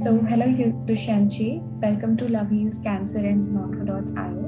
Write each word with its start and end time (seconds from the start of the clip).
So, 0.00 0.10
hello, 0.20 0.46
Dushyantji. 0.86 1.60
Welcome 1.82 2.16
to 2.18 2.28
Love 2.28 2.50
Heals 2.50 2.78
Cancer 2.78 3.18
and 3.18 3.42
ZenOnco.io. 3.42 4.44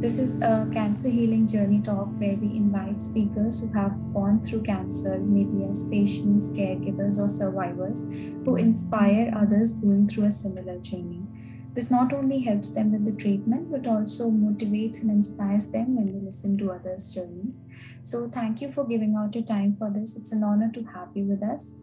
This 0.00 0.18
is 0.18 0.40
a 0.40 0.70
cancer 0.72 1.08
healing 1.08 1.48
journey 1.48 1.80
talk 1.80 2.06
where 2.20 2.36
we 2.36 2.56
invite 2.56 3.02
speakers 3.02 3.58
who 3.58 3.72
have 3.72 3.96
gone 4.12 4.40
through 4.44 4.62
cancer, 4.62 5.18
maybe 5.18 5.68
as 5.68 5.84
patients, 5.88 6.52
caregivers, 6.56 7.18
or 7.18 7.28
survivors, 7.28 8.02
who 8.44 8.54
inspire 8.54 9.34
others 9.36 9.72
going 9.72 10.08
through 10.08 10.26
a 10.26 10.30
similar 10.30 10.78
journey. 10.78 11.24
This 11.72 11.90
not 11.90 12.12
only 12.12 12.38
helps 12.38 12.70
them 12.70 12.92
with 12.92 13.04
the 13.04 13.20
treatment, 13.20 13.72
but 13.72 13.84
also 13.88 14.30
motivates 14.30 15.02
and 15.02 15.10
inspires 15.10 15.72
them 15.72 15.96
when 15.96 16.06
they 16.06 16.24
listen 16.24 16.56
to 16.58 16.70
others' 16.70 17.12
journeys. 17.12 17.58
So, 18.04 18.28
thank 18.28 18.62
you 18.62 18.70
for 18.70 18.86
giving 18.86 19.16
out 19.16 19.34
your 19.34 19.42
time 19.42 19.74
for 19.76 19.90
this. 19.90 20.14
It's 20.16 20.30
an 20.30 20.44
honor 20.44 20.70
to 20.72 20.84
have 20.84 21.08
you 21.14 21.24
with 21.24 21.42
us. 21.42 21.74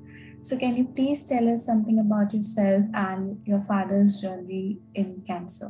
So, 0.42 0.58
can 0.58 0.76
you 0.76 0.86
please 0.86 1.24
tell 1.26 1.48
us 1.54 1.66
something 1.66 2.00
about 2.00 2.34
yourself 2.34 2.86
and 2.94 3.42
your 3.46 3.62
father's 3.62 4.22
journey 4.22 4.80
in 4.96 5.24
cancer? 5.26 5.70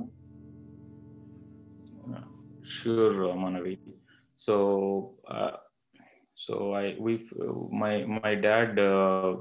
Sure, 2.64 3.32
uh, 3.32 3.36
Manavi. 3.36 3.78
So, 4.38 5.16
uh, 5.28 5.58
so 6.36 6.74
I 6.74 6.96
we 7.00 7.14
my 7.70 8.06
my 8.06 8.36
dad 8.36 8.80
uh, 8.80 9.36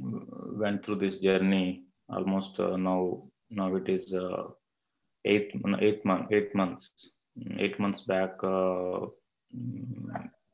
went 0.00 0.84
through 0.84 0.96
this 0.96 1.16
journey 1.16 1.84
almost 2.08 2.60
uh, 2.60 2.76
now 2.76 3.24
now 3.50 3.74
it 3.76 3.88
is 3.88 4.14
uh, 4.14 4.44
eight 5.24 5.52
eight 5.80 6.04
month 6.04 6.32
eight 6.32 6.54
months 6.54 7.10
eight 7.58 7.78
months 7.78 8.02
back 8.02 8.32
uh, 8.42 9.00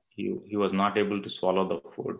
he 0.08 0.24
he 0.50 0.56
was 0.56 0.72
not 0.72 0.98
able 0.98 1.22
to 1.22 1.30
swallow 1.38 1.66
the 1.68 1.80
food 1.94 2.18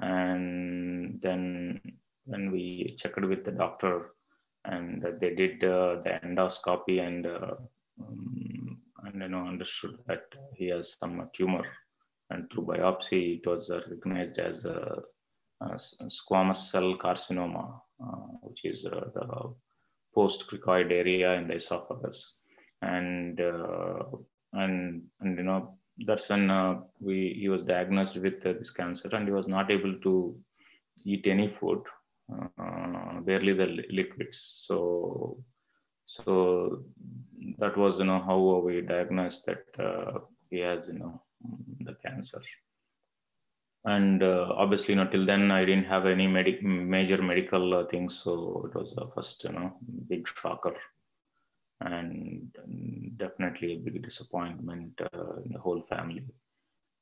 and 0.00 1.20
then 1.22 1.80
when 2.26 2.50
we 2.50 2.96
checked 2.98 3.20
with 3.20 3.44
the 3.44 3.52
doctor 3.52 4.14
and 4.64 5.04
they 5.20 5.34
did 5.34 5.62
uh, 5.64 5.96
the 6.04 6.18
endoscopy 6.24 7.06
and 7.06 7.26
uh, 7.26 7.54
um, 8.00 8.78
and 9.04 9.22
you 9.22 9.28
know 9.28 9.46
understood 9.46 9.98
that 10.06 10.24
he 10.54 10.68
has 10.68 10.96
some 10.98 11.28
tumor. 11.32 11.64
And 12.30 12.50
through 12.50 12.64
biopsy 12.64 13.38
it 13.38 13.46
was 13.46 13.70
recognized 13.70 14.38
as 14.38 14.64
a, 14.64 15.02
a 15.60 15.78
squamous 16.06 16.70
cell 16.70 16.96
carcinoma 16.96 17.80
uh, 18.02 18.26
which 18.42 18.64
is 18.64 18.86
uh, 18.86 19.04
the 19.14 19.54
post-cricoid 20.14 20.90
area 20.90 21.34
in 21.34 21.48
the 21.48 21.54
esophagus. 21.54 22.38
And 22.82 23.40
uh, 23.40 24.04
and 24.54 25.02
and 25.20 25.38
you 25.38 25.44
know 25.44 25.78
that's 25.98 26.28
when 26.28 26.50
uh, 26.50 26.80
we 27.00 27.36
he 27.40 27.48
was 27.48 27.62
diagnosed 27.62 28.16
with 28.16 28.44
uh, 28.46 28.52
this 28.52 28.70
cancer 28.70 29.08
and 29.12 29.26
he 29.26 29.32
was 29.32 29.46
not 29.46 29.70
able 29.70 29.94
to 30.00 30.36
eat 31.04 31.26
any 31.26 31.48
food 31.48 31.82
uh, 32.32 33.20
barely 33.20 33.52
the 33.52 33.66
liquids. 33.90 34.64
So 34.66 35.44
so 36.06 36.84
that 37.58 37.76
was 37.76 37.98
you 37.98 38.06
know 38.06 38.20
how 38.20 38.38
we 38.64 38.80
diagnosed 38.80 39.46
that 39.46 39.64
uh, 39.78 40.20
he 40.50 40.58
has 40.58 40.88
you 40.88 40.98
know 40.98 41.22
the 41.80 41.94
cancer. 42.04 42.40
And 43.86 44.22
uh, 44.22 44.48
obviously 44.56 44.94
you 44.94 45.00
know 45.00 45.10
till 45.10 45.26
then 45.26 45.50
i 45.50 45.64
didn't 45.64 45.84
have 45.84 46.06
any 46.06 46.26
major 46.26 47.22
medical 47.22 47.74
uh, 47.74 47.86
things. 47.86 48.20
So 48.22 48.68
it 48.68 48.78
was 48.78 48.94
the 48.94 49.08
first 49.14 49.44
you 49.44 49.52
know 49.52 49.76
big 50.08 50.26
shocker. 50.26 50.74
And 51.80 52.48
definitely 53.16 53.74
a 53.74 53.78
big 53.78 54.02
disappointment 54.02 55.00
uh, 55.00 55.36
in 55.44 55.52
the 55.52 55.58
whole 55.58 55.82
family. 55.88 56.24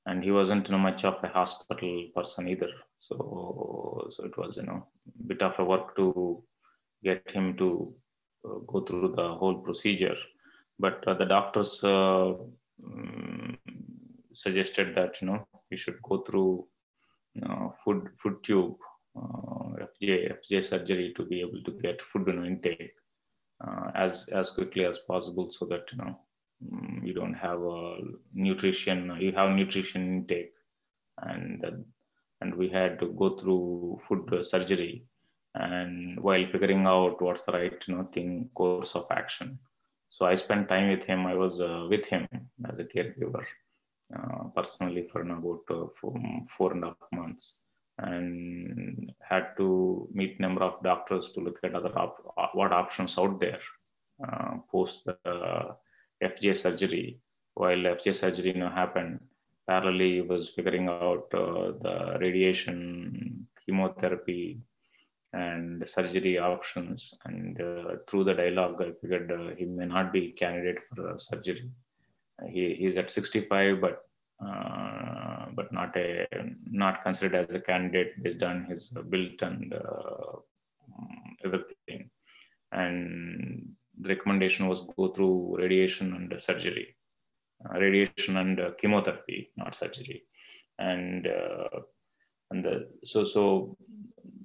And 0.06 0.22
he 0.22 0.30
wasn't 0.32 0.68
you 0.68 0.72
know, 0.72 0.78
much 0.78 1.04
of 1.04 1.22
a 1.22 1.28
hospital 1.28 2.08
person 2.14 2.48
either. 2.48 2.70
So, 2.98 4.08
so 4.10 4.24
it 4.24 4.36
was 4.36 4.56
you 4.56 4.64
know 4.64 4.86
a 5.20 5.26
bit 5.26 5.42
of 5.42 5.58
a 5.58 5.64
work 5.64 5.96
to 5.96 6.42
get 7.04 7.30
him 7.30 7.56
to 7.58 7.94
uh, 8.44 8.58
go 8.66 8.80
through 8.80 9.14
the 9.16 9.28
whole 9.34 9.58
procedure. 9.58 10.16
But 10.78 11.06
uh, 11.06 11.14
the 11.14 11.24
doctors 11.26 11.80
um, 11.84 12.52
suggested 14.32 14.96
that 14.96 15.20
you 15.20 15.28
know 15.28 15.46
he 15.70 15.76
should 15.76 16.00
go 16.02 16.18
through 16.18 16.66
food 17.84 18.08
food 18.22 18.36
tube 18.44 18.76
uh, 19.16 19.86
FJ 19.86 20.32
FJ 20.38 20.64
surgery 20.64 21.12
to 21.16 21.24
be 21.24 21.40
able 21.40 21.62
to 21.62 21.72
get 21.82 22.00
food 22.02 22.26
you 22.26 22.32
know, 22.34 22.44
intake 22.44 22.92
uh, 23.66 23.90
as 23.94 24.28
as 24.28 24.50
quickly 24.50 24.84
as 24.84 24.98
possible 25.00 25.50
so 25.50 25.66
that 25.66 25.90
you 25.92 25.98
know 25.98 26.18
mm, 26.64 27.06
you 27.06 27.14
don't 27.14 27.34
have 27.34 27.60
a 27.62 27.98
nutrition 28.34 29.16
you 29.20 29.32
have 29.32 29.50
nutrition 29.50 30.02
intake. 30.16 30.52
And 31.18 31.84
and 32.40 32.54
we 32.54 32.68
had 32.68 32.98
to 33.00 33.06
go 33.12 33.36
through 33.38 34.00
food 34.08 34.44
surgery. 34.44 35.04
And 35.54 36.20
while 36.20 36.46
figuring 36.52 36.86
out 36.86 37.20
what's 37.22 37.42
the 37.42 37.52
right 37.52 37.82
you 37.86 37.96
know 37.96 38.04
thing 38.14 38.50
course 38.54 38.86
of 38.96 39.06
action. 39.10 39.58
So 40.10 40.26
i 40.26 40.34
spent 40.36 40.68
time 40.68 40.90
with 40.90 41.04
him. 41.04 41.26
I 41.26 41.34
was 41.34 41.60
uh, 41.60 41.86
with 41.90 42.06
him 42.06 42.26
as 42.68 42.78
a 42.78 42.84
caregiver 42.84 43.44
uh, 44.16 44.44
personally 44.56 45.08
for 45.12 45.22
about 45.22 45.62
uh, 45.70 45.86
four, 46.00 46.14
four 46.56 46.72
and 46.72 46.84
a 46.84 46.88
half 46.88 47.12
months. 47.12 47.58
And 47.98 49.11
had 49.32 49.46
to 49.60 50.08
meet 50.12 50.40
number 50.44 50.62
of 50.68 50.82
doctors 50.82 51.32
to 51.32 51.40
look 51.40 51.58
at 51.64 51.74
other 51.74 51.92
op- 51.98 52.52
what 52.58 52.72
options 52.82 53.18
out 53.18 53.40
there 53.40 53.62
uh, 54.26 54.52
post 54.70 55.04
the 55.04 55.76
FJ 56.22 56.56
surgery. 56.56 57.18
While 57.54 57.82
FJ 57.96 58.16
surgery 58.16 58.52
you 58.54 58.60
know, 58.60 58.70
happened, 58.70 59.20
parallelly 59.68 60.14
he 60.14 60.20
was 60.22 60.50
figuring 60.56 60.88
out 60.88 61.26
uh, 61.34 61.72
the 61.84 62.18
radiation, 62.20 63.46
chemotherapy, 63.64 64.60
and 65.32 65.88
surgery 65.88 66.38
options. 66.38 67.14
And 67.24 67.60
uh, 67.60 67.96
through 68.08 68.24
the 68.24 68.34
dialogue, 68.34 68.82
I 68.82 68.92
figured 69.00 69.30
uh, 69.32 69.54
he 69.56 69.64
may 69.64 69.86
not 69.86 70.12
be 70.12 70.32
candidate 70.32 70.80
for 70.88 71.18
surgery. 71.18 71.70
He, 72.48 72.74
he's 72.74 72.96
at 72.96 73.10
65, 73.10 73.80
but 73.80 74.04
uh, 74.44 75.46
but 75.54 75.72
not 75.72 75.96
a 75.96 76.26
not 76.70 77.02
considered 77.02 77.48
as 77.48 77.54
a 77.54 77.60
candidate 77.60 78.22
based 78.22 78.42
on 78.42 78.64
his 78.64 78.88
build 79.10 79.40
and 79.42 79.72
uh, 79.74 80.36
everything. 81.44 82.10
And 82.72 83.74
the 84.00 84.08
recommendation 84.08 84.68
was 84.68 84.86
go 84.96 85.08
through 85.08 85.56
radiation 85.58 86.14
and 86.14 86.40
surgery, 86.40 86.96
uh, 87.64 87.78
radiation 87.78 88.36
and 88.36 88.58
uh, 88.58 88.70
chemotherapy, 88.80 89.50
not 89.56 89.74
surgery. 89.74 90.24
And 90.78 91.26
uh, 91.26 91.80
and 92.50 92.64
the 92.64 92.88
so 93.04 93.24
so 93.24 93.76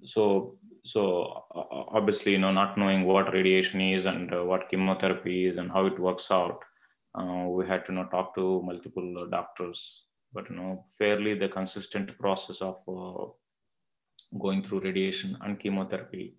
so 0.04 0.58
so 0.84 1.44
obviously 1.52 2.34
you 2.34 2.38
know 2.40 2.52
not 2.52 2.78
knowing 2.78 3.06
what 3.06 3.34
radiation 3.34 3.82
is 3.82 4.06
and 4.06 4.30
what 4.48 4.70
chemotherapy 4.70 5.46
is 5.48 5.58
and 5.58 5.72
how 5.72 5.86
it 5.86 6.00
works 6.00 6.30
out 6.32 6.60
uh, 7.18 7.48
we 7.50 7.66
had 7.66 7.86
to 7.86 7.92
you 7.92 7.98
know, 7.98 8.06
talk 8.06 8.36
to 8.36 8.62
multiple 8.64 9.24
uh, 9.24 9.26
doctors, 9.30 10.06
but 10.34 10.50
you 10.50 10.56
know, 10.56 10.84
fairly 10.98 11.34
the 11.34 11.50
consistent 11.50 12.18
process 12.20 12.62
of 12.62 12.78
uh, 12.88 13.26
going 14.40 14.62
through 14.62 14.82
radiation 14.82 15.38
and 15.42 15.60
chemotherapy. 15.60 16.36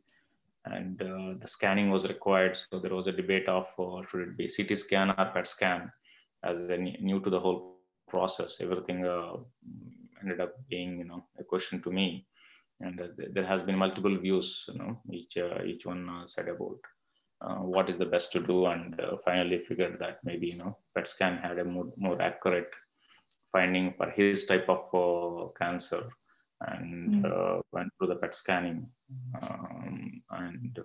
And 0.64 1.00
uh, 1.00 1.34
the 1.40 1.48
scanning 1.48 1.90
was 1.90 2.08
required. 2.08 2.56
So 2.70 2.78
there 2.78 2.94
was 2.94 3.06
a 3.06 3.12
debate 3.12 3.48
of 3.48 3.66
uh, 3.78 4.02
should 4.06 4.20
it 4.20 4.36
be 4.36 4.50
CT 4.54 4.78
scan 4.78 5.10
or 5.10 5.30
PET 5.34 5.46
scan 5.46 5.90
as 6.44 6.60
a 6.60 6.76
new 6.76 7.20
to 7.20 7.30
the 7.30 7.40
whole 7.40 7.78
process. 8.08 8.58
Everything 8.60 9.04
uh, 9.04 9.36
ended 10.22 10.40
up 10.40 10.54
being, 10.68 10.98
you 10.98 11.04
know, 11.04 11.24
a 11.38 11.44
question 11.44 11.80
to 11.82 11.90
me. 11.90 12.26
And 12.80 13.00
there 13.32 13.46
has 13.46 13.62
been 13.62 13.76
multiple 13.76 14.16
views, 14.16 14.64
you 14.68 14.78
know, 14.78 15.00
each, 15.10 15.36
each 15.66 15.84
one 15.84 16.22
said 16.26 16.48
about 16.48 16.78
uh, 17.40 17.56
what 17.56 17.88
is 17.88 17.98
the 17.98 18.06
best 18.06 18.32
to 18.32 18.40
do 18.40 18.66
and 18.66 19.00
uh, 19.00 19.16
finally 19.24 19.58
figured 19.58 19.96
that 20.00 20.18
maybe 20.24 20.48
you 20.48 20.58
know 20.58 20.76
PET 20.94 21.06
scan 21.06 21.38
had 21.38 21.58
a 21.58 21.64
more, 21.64 21.86
more 21.96 22.20
accurate 22.20 22.70
finding 23.52 23.94
for 23.96 24.10
his 24.10 24.44
type 24.44 24.68
of 24.68 24.82
uh, 24.92 25.48
cancer 25.58 26.02
and 26.62 27.24
mm. 27.24 27.62
went 27.70 27.88
through 27.96 28.08
the 28.08 28.16
PET 28.16 28.34
scanning 28.34 28.88
um, 29.40 30.20
and 30.30 30.80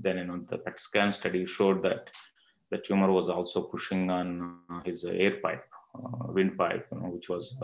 then 0.00 0.18
you 0.18 0.24
know 0.24 0.44
the 0.48 0.58
PET 0.58 0.78
scan 0.78 1.10
study 1.10 1.44
showed 1.44 1.82
that 1.82 2.08
the 2.70 2.78
tumor 2.78 3.10
was 3.10 3.28
also 3.28 3.62
pushing 3.62 4.08
on 4.08 4.60
his 4.84 5.04
air 5.04 5.38
pipe 5.42 5.64
windpipe 6.28 6.86
you 6.92 7.00
know, 7.00 7.08
which 7.08 7.28
was 7.28 7.56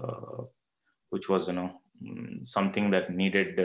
which 1.10 1.28
was 1.28 1.46
you 1.46 1.54
know 1.54 1.70
mm, 2.02 2.48
something 2.48 2.90
that 2.90 3.14
needed 3.14 3.56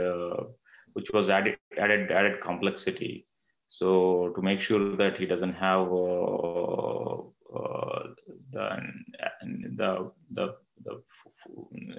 which 0.93 1.09
was 1.11 1.31
added 1.31 1.57
added 1.79 2.11
added 2.11 2.39
complexity 2.41 3.25
so 3.67 4.31
to 4.35 4.41
make 4.41 4.61
sure 4.61 4.95
that 4.95 5.17
he 5.17 5.25
doesn't 5.25 5.53
have 5.53 5.91
uh, 5.91 7.17
uh, 7.55 8.03
the, 8.51 8.79
the, 9.75 10.11
the, 10.31 10.55
the, 10.83 11.01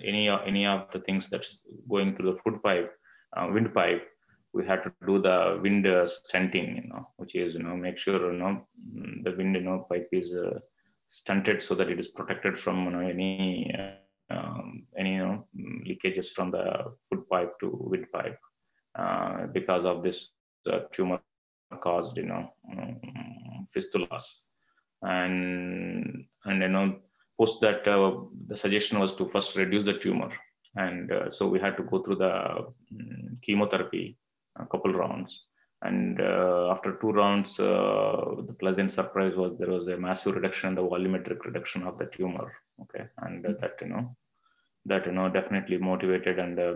any, 0.04 0.28
any 0.28 0.66
of 0.66 0.90
the 0.92 1.00
things 1.00 1.28
that's 1.28 1.60
going 1.88 2.16
through 2.16 2.32
the 2.32 2.38
food 2.38 2.62
pipe, 2.62 2.92
uh, 3.36 3.48
windpipe, 3.52 4.02
we 4.52 4.66
had 4.66 4.82
to 4.82 4.92
do 5.06 5.20
the 5.20 5.60
wind 5.62 5.86
uh, 5.86 6.06
stenting, 6.06 6.82
you 6.82 6.88
know, 6.88 7.06
which 7.16 7.34
is, 7.34 7.54
you 7.54 7.62
know, 7.62 7.76
make 7.76 7.98
sure, 7.98 8.32
you 8.32 8.38
know, 8.38 8.66
the 9.22 9.32
wind, 9.36 9.54
you 9.54 9.62
know, 9.62 9.86
pipe 9.90 10.08
is 10.12 10.34
uh, 10.34 10.58
stented 11.10 11.60
so 11.62 11.74
that 11.74 11.90
it 11.90 11.98
is 11.98 12.08
protected 12.08 12.58
from, 12.58 12.84
you 12.84 12.90
know, 12.90 13.00
any, 13.00 13.72
um, 14.30 14.84
any, 14.98 15.14
you 15.14 15.18
know, 15.18 15.46
leakages 15.86 16.30
from 16.30 16.50
the 16.50 16.94
food 17.08 17.28
pipe 17.30 17.52
to 17.60 17.70
windpipe. 17.90 18.38
Uh, 18.98 19.46
because 19.52 19.84
of 19.84 20.02
this 20.02 20.30
uh, 20.72 20.80
caused, 21.80 22.16
you 22.16 22.26
know, 22.26 22.52
um, 22.72 23.66
fistulas. 23.74 24.24
And, 25.02 26.24
and, 26.44 26.62
you 26.62 26.68
know, 26.68 26.98
post 27.38 27.60
that, 27.60 27.86
uh, 27.86 28.20
the 28.48 28.56
suggestion 28.56 28.98
was 28.98 29.14
to 29.16 29.28
first 29.28 29.56
reduce 29.56 29.84
the 29.84 29.98
tumor. 29.98 30.30
And 30.76 31.10
uh, 31.10 31.30
so 31.30 31.48
we 31.48 31.58
had 31.58 31.76
to 31.76 31.82
go 31.82 32.02
through 32.02 32.16
the 32.16 32.34
um, 32.34 33.38
chemotherapy, 33.42 34.18
a 34.56 34.66
couple 34.66 34.92
rounds. 34.92 35.46
And 35.82 36.20
uh, 36.20 36.70
after 36.72 36.98
two 37.00 37.12
rounds, 37.12 37.60
uh, 37.60 38.34
the 38.46 38.52
pleasant 38.58 38.90
surprise 38.90 39.36
was 39.36 39.56
there 39.56 39.70
was 39.70 39.86
a 39.86 39.96
massive 39.96 40.34
reduction 40.34 40.70
in 40.70 40.74
the 40.74 40.82
volumetric 40.82 41.44
reduction 41.44 41.84
of 41.84 41.98
the 41.98 42.06
tumor. 42.06 42.52
Okay, 42.82 43.04
and 43.18 43.46
uh, 43.46 43.52
that 43.60 43.78
you 43.80 43.86
know, 43.86 44.16
that 44.86 45.06
you 45.06 45.12
know 45.12 45.28
definitely 45.28 45.78
motivated 45.78 46.40
and 46.40 46.58
uh, 46.58 46.74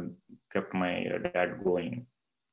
kept 0.53 0.73
my 0.73 1.05
uh, 1.07 1.19
dad 1.19 1.65
going. 1.65 2.07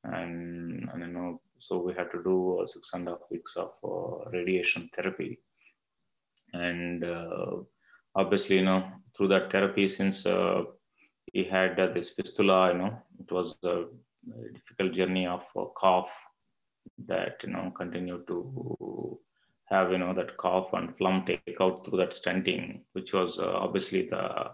And 0.04 0.88
and 0.92 1.00
you 1.02 1.08
know, 1.08 1.40
so 1.58 1.78
we 1.78 1.92
had 1.92 2.10
to 2.12 2.22
do 2.22 2.60
uh, 2.60 2.66
six 2.66 2.90
and 2.94 3.08
a 3.08 3.12
half 3.12 3.20
weeks 3.30 3.56
of 3.56 3.72
radiation 4.32 4.88
therapy. 4.94 5.38
And 6.52 7.04
obviously, 8.14 8.56
you 8.56 8.64
know, 8.64 8.90
through 9.16 9.28
that 9.28 9.52
therapy, 9.52 9.88
since 9.88 10.24
he 11.32 11.44
had 11.44 11.76
this 11.94 12.10
fistula, 12.10 12.72
you 12.72 12.78
know, 12.78 13.02
it 13.20 13.30
was 13.30 13.56
a 13.62 13.84
difficult 14.52 14.92
journey 14.92 15.26
of 15.26 15.44
cough 15.76 16.10
that 17.06 17.36
you 17.42 17.50
know 17.50 17.72
continued 17.74 18.26
to 18.26 19.18
have 19.66 19.92
you 19.92 19.98
know 19.98 20.12
that 20.12 20.36
cough 20.36 20.72
and 20.72 20.96
phlegm 20.96 21.24
take 21.24 21.56
out 21.60 21.86
through 21.86 21.98
that 21.98 22.10
stenting, 22.10 22.80
which 22.92 23.12
was 23.12 23.38
uh, 23.38 23.52
obviously 23.52 24.08
the 24.08 24.50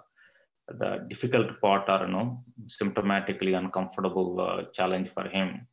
the 0.68 1.06
difficult 1.08 1.60
part 1.60 1.88
or 1.88 2.06
you 2.06 2.12
know 2.12 2.44
symptomatically 2.66 3.56
uncomfortable 3.56 4.40
uh, 4.40 4.62
challenge 4.72 5.08
for 5.08 5.28
him. 5.28 5.66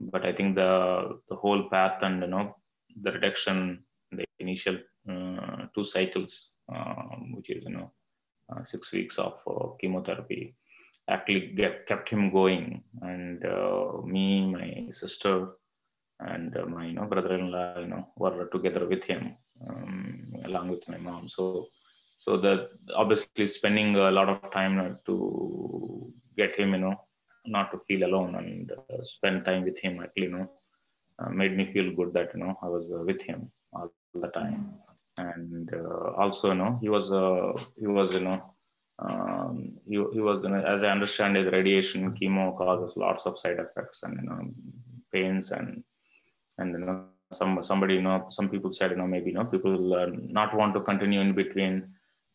But 0.00 0.24
I 0.24 0.32
think 0.32 0.54
the 0.54 1.18
the 1.28 1.36
whole 1.36 1.68
path 1.68 2.02
and 2.02 2.22
you 2.22 2.28
know 2.28 2.56
the 3.02 3.12
reduction, 3.12 3.84
the 4.12 4.24
initial 4.38 4.78
uh, 5.10 5.66
two 5.74 5.84
cycles, 5.84 6.52
um, 6.74 7.32
which 7.34 7.50
is 7.50 7.64
you 7.64 7.70
know 7.70 7.92
uh, 8.52 8.64
six 8.64 8.92
weeks 8.92 9.18
of 9.18 9.40
uh, 9.46 9.68
chemotherapy, 9.80 10.54
actually 11.08 11.52
get, 11.56 11.86
kept 11.86 12.08
him 12.08 12.30
going. 12.30 12.82
And 13.02 13.44
uh, 13.44 14.02
me, 14.04 14.46
my 14.46 14.88
sister, 14.92 15.48
and 16.20 16.56
uh, 16.56 16.66
my 16.66 16.86
you 16.86 16.94
know 16.94 17.04
brother-in-law 17.04 17.80
you 17.80 17.88
know 17.88 18.08
were 18.16 18.46
together 18.46 18.86
with 18.86 19.04
him 19.04 19.36
um, 19.68 20.32
along 20.44 20.68
with 20.68 20.88
my 20.88 20.96
mom 20.96 21.28
so 21.28 21.66
so 22.26 22.36
that 22.36 22.70
obviously 22.94 23.46
spending 23.46 23.94
a 23.96 24.10
lot 24.10 24.28
of 24.28 24.50
time 24.50 24.98
to 25.08 26.12
get 26.36 26.56
him 26.60 26.72
you 26.74 26.80
know 26.84 26.96
not 27.46 27.70
to 27.72 27.78
feel 27.86 28.02
alone 28.08 28.34
and 28.34 28.72
uh, 28.72 29.02
spend 29.02 29.44
time 29.44 29.62
with 29.64 29.78
him 29.78 30.00
actually 30.02 30.24
you 30.24 30.34
know 30.36 30.46
uh, 31.20 31.30
made 31.30 31.56
me 31.56 31.64
feel 31.74 31.88
good 31.98 32.12
that 32.16 32.30
you 32.34 32.40
know 32.42 32.54
i 32.62 32.68
was 32.76 32.92
uh, 32.92 33.02
with 33.10 33.22
him 33.22 33.50
all 33.72 33.90
the 34.24 34.32
time 34.40 34.74
and 35.18 35.72
uh, 35.72 36.10
also 36.22 36.48
you 36.52 36.58
know 36.60 36.78
he 36.82 36.88
was 36.96 37.12
uh, 37.12 37.52
he 37.78 37.86
was 37.86 38.12
you 38.14 38.24
know 38.28 38.38
um, 38.98 39.56
he, 39.86 39.96
he 40.14 40.20
was 40.28 40.42
you 40.44 40.50
know, 40.50 40.62
as 40.74 40.82
i 40.84 40.90
understand 40.96 41.36
it 41.36 41.52
radiation 41.58 42.12
chemo 42.18 42.46
causes 42.62 42.96
lots 42.96 43.26
of 43.26 43.38
side 43.38 43.60
effects 43.66 44.02
and 44.02 44.18
you 44.20 44.28
know 44.28 44.40
pains 45.12 45.52
and 45.52 45.84
and 46.58 46.72
you 46.72 46.82
know 46.84 47.04
some 47.38 47.62
somebody 47.62 47.94
you 47.94 48.02
know 48.02 48.26
some 48.30 48.48
people 48.48 48.72
said 48.72 48.90
you 48.90 48.96
know 49.00 49.06
maybe 49.14 49.30
you 49.30 49.36
know 49.38 49.44
people 49.44 49.94
uh, 50.00 50.06
not 50.38 50.56
want 50.60 50.74
to 50.74 50.80
continue 50.80 51.20
in 51.20 51.32
between 51.34 51.74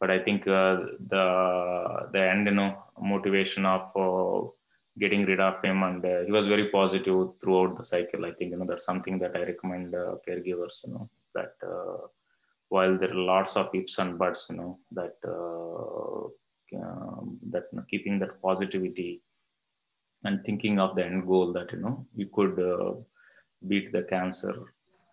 but 0.01 0.09
i 0.15 0.19
think 0.25 0.48
uh, 0.48 0.75
the 1.13 1.25
the 2.13 2.21
end 2.33 2.48
you 2.51 2.56
know 2.59 2.71
motivation 3.13 3.65
of 3.75 3.83
uh, 4.06 4.39
getting 5.03 5.24
rid 5.31 5.42
of 5.50 5.56
him 5.65 5.83
and 5.88 6.03
uh, 6.06 6.21
he 6.27 6.31
was 6.38 6.48
very 6.53 6.65
positive 6.69 7.19
throughout 7.42 7.77
the 7.77 7.83
cycle. 7.92 8.25
I 8.25 8.33
think 8.33 8.51
you 8.51 8.57
know 8.57 8.65
that's 8.69 8.88
something 8.92 9.18
that 9.19 9.36
i 9.39 9.44
recommend 9.51 9.95
uh, 9.95 10.15
caregivers 10.27 10.75
you 10.86 10.92
know 10.94 11.06
that 11.38 11.53
uh, 11.74 12.01
while 12.74 12.98
there 12.98 13.12
are 13.13 13.25
lots 13.33 13.56
of 13.62 13.69
ifs 13.80 13.98
and 14.03 14.18
buts 14.21 14.42
you 14.50 14.57
know 14.57 14.71
that 15.00 15.15
um, 16.81 17.39
that 17.53 17.65
you 17.71 17.77
know, 17.77 17.86
keeping 17.89 18.18
that 18.19 18.42
positivity 18.42 19.21
and 20.25 20.44
thinking 20.45 20.80
of 20.80 20.95
the 20.95 21.06
end 21.06 21.25
goal 21.31 21.48
that 21.57 21.71
you 21.74 21.80
know 21.86 21.95
you 22.15 22.27
could 22.38 22.56
beat 23.68 23.92
the 23.92 24.03
cancer. 24.03 24.56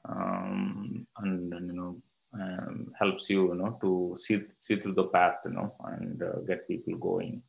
Um, 0.09 1.07
and, 1.19 1.53
and, 1.53 1.67
you 1.67 1.77
know 1.79 1.97
um, 2.35 2.88
helps 2.99 3.29
you 3.31 3.49
you 3.49 3.55
know 3.61 3.79
to 3.83 4.17
see 4.23 4.43
see 4.61 4.77
through 4.81 4.95
the 5.01 5.09
path 5.17 5.39
you 5.45 5.53
know 5.53 5.75
and 5.93 6.23
uh, 6.23 6.39
get 6.51 6.69
people 6.69 6.97
going. 7.11 7.43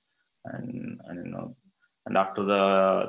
And 0.45 0.99
and 1.07 1.25
you 1.25 1.31
know 1.31 1.55
and 2.05 2.17
after 2.17 2.43
the 2.51 2.61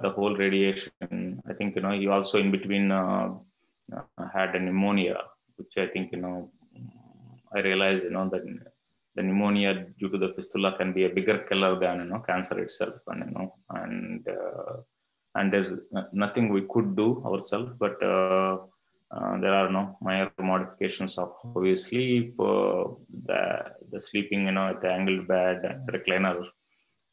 the 0.04 0.10
whole 0.16 0.34
radiation 0.44 1.42
i 1.50 1.54
think 1.58 1.76
you 1.76 1.82
know 1.84 1.92
he 2.00 2.06
also 2.16 2.38
in 2.44 2.50
between 2.56 2.86
uh, 3.02 3.28
uh, 3.96 4.26
had 4.36 4.54
a 4.54 4.60
pneumonia 4.60 5.18
which 5.56 5.76
i 5.84 5.86
think 5.92 6.12
you 6.14 6.20
know 6.24 6.36
i 7.56 7.60
realized 7.68 8.04
you 8.04 8.14
know 8.16 8.28
that 8.32 8.44
the 9.16 9.22
pneumonia 9.22 9.70
due 9.98 10.10
to 10.14 10.18
the 10.24 10.32
fistula 10.36 10.76
can 10.78 10.92
be 10.98 11.04
a 11.04 11.14
bigger 11.18 11.38
killer 11.48 11.72
than 11.82 11.98
you 12.02 12.08
know 12.10 12.20
cancer 12.30 12.58
itself 12.66 12.96
and 13.08 13.24
you 13.26 13.32
know 13.36 13.48
and 13.80 14.28
uh, 14.28 14.76
and 15.36 15.52
there's 15.52 15.72
nothing 16.24 16.46
we 16.56 16.62
could 16.72 16.96
do 17.02 17.08
ourselves 17.28 17.72
but 17.84 17.96
uh, 18.02 18.56
uh, 18.56 18.56
there 19.42 19.54
are 19.54 19.70
no 19.70 19.96
minor 20.00 20.30
modifications 20.38 21.18
of 21.18 21.32
how 21.42 21.60
we 21.60 21.74
sleep 21.74 22.34
uh, 22.40 22.84
the 23.28 23.42
the 23.92 24.00
sleeping 24.00 24.46
you 24.46 24.52
know 24.52 24.68
at 24.68 24.80
the 24.80 24.90
angled 24.90 25.26
bed 25.26 25.62
recliner 25.94 26.46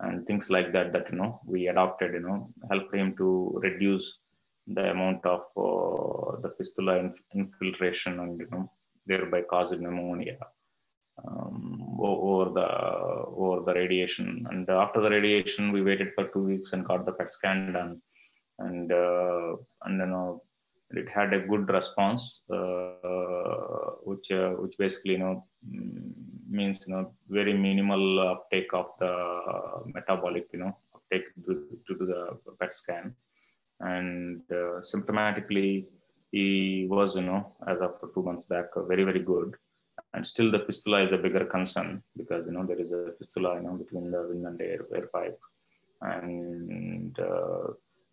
and 0.02 0.26
things 0.28 0.50
like 0.50 0.72
that 0.74 0.94
that 0.94 1.10
you 1.12 1.18
know 1.18 1.40
we 1.46 1.68
adopted 1.68 2.14
you 2.14 2.24
know 2.28 2.50
helped 2.72 2.94
him 2.94 3.16
to 3.16 3.30
reduce 3.64 4.20
the 4.68 4.92
amount 4.92 5.26
of 5.26 5.42
uh, 5.66 6.40
the 6.44 6.54
fistula 6.58 7.10
infiltration 7.34 8.20
and 8.20 8.40
you 8.40 8.50
know 8.52 8.70
thereby 9.08 9.42
causing 9.42 9.82
pneumonia 9.82 10.38
um, 11.26 11.98
over 12.00 12.52
the 12.52 12.68
over 13.28 13.64
the 13.66 13.74
radiation. 13.74 14.46
And 14.52 14.70
after 14.70 15.02
the 15.02 15.10
radiation 15.10 15.72
we 15.72 15.82
waited 15.82 16.14
for 16.14 16.28
two 16.28 16.44
weeks 16.44 16.74
and 16.74 16.86
got 16.86 17.06
the 17.06 17.12
PET 17.12 17.30
scan 17.30 17.74
done. 17.74 18.02
And 18.60 18.92
uh, 18.92 19.56
and 19.84 20.00
you 20.00 20.06
know 20.08 20.44
it 20.92 21.10
had 21.10 21.34
a 21.34 21.40
good 21.40 21.70
response, 21.70 22.42
uh, 22.50 23.92
which 24.04 24.32
uh, 24.32 24.52
which 24.52 24.78
basically 24.78 25.14
you 25.14 25.20
know 25.20 25.46
mm, 25.68 26.12
means 26.50 26.86
you 26.88 26.94
know 26.94 27.12
very 27.28 27.54
minimal 27.54 28.20
uptake 28.20 28.74
of 28.74 28.88
the 29.00 29.14
metabolic 29.94 30.48
you 30.54 30.60
know 30.60 30.78
uptake 30.96 31.26
to, 31.46 31.68
to 31.88 32.06
the 32.06 32.38
PET 32.60 32.74
scan, 32.74 33.14
and 33.82 34.42
uh, 34.52 34.80
symptomatically 34.92 35.86
he 36.32 36.88
was 36.90 37.16
you 37.16 37.24
know 37.24 37.54
as 37.68 37.80
of 37.80 38.00
two 38.14 38.24
months 38.24 38.46
back 38.46 38.68
very 38.88 39.04
very 39.04 39.20
good, 39.20 39.56
and 40.14 40.26
still 40.26 40.52
the 40.52 40.60
fistula 40.60 41.04
is 41.04 41.10
the 41.10 41.18
bigger 41.18 41.46
concern 41.46 42.02
because 42.16 42.46
you 42.46 42.54
know 42.54 42.66
there 42.66 42.80
is 42.80 42.94
a 42.94 43.12
fistula 43.18 43.56
you 43.56 43.64
know 43.64 43.74
between 43.74 44.10
the 44.10 44.26
wing 44.30 44.46
and 44.46 44.62
air, 44.62 44.86
air 44.96 45.08
pipe, 45.14 45.40
and 46.02 47.20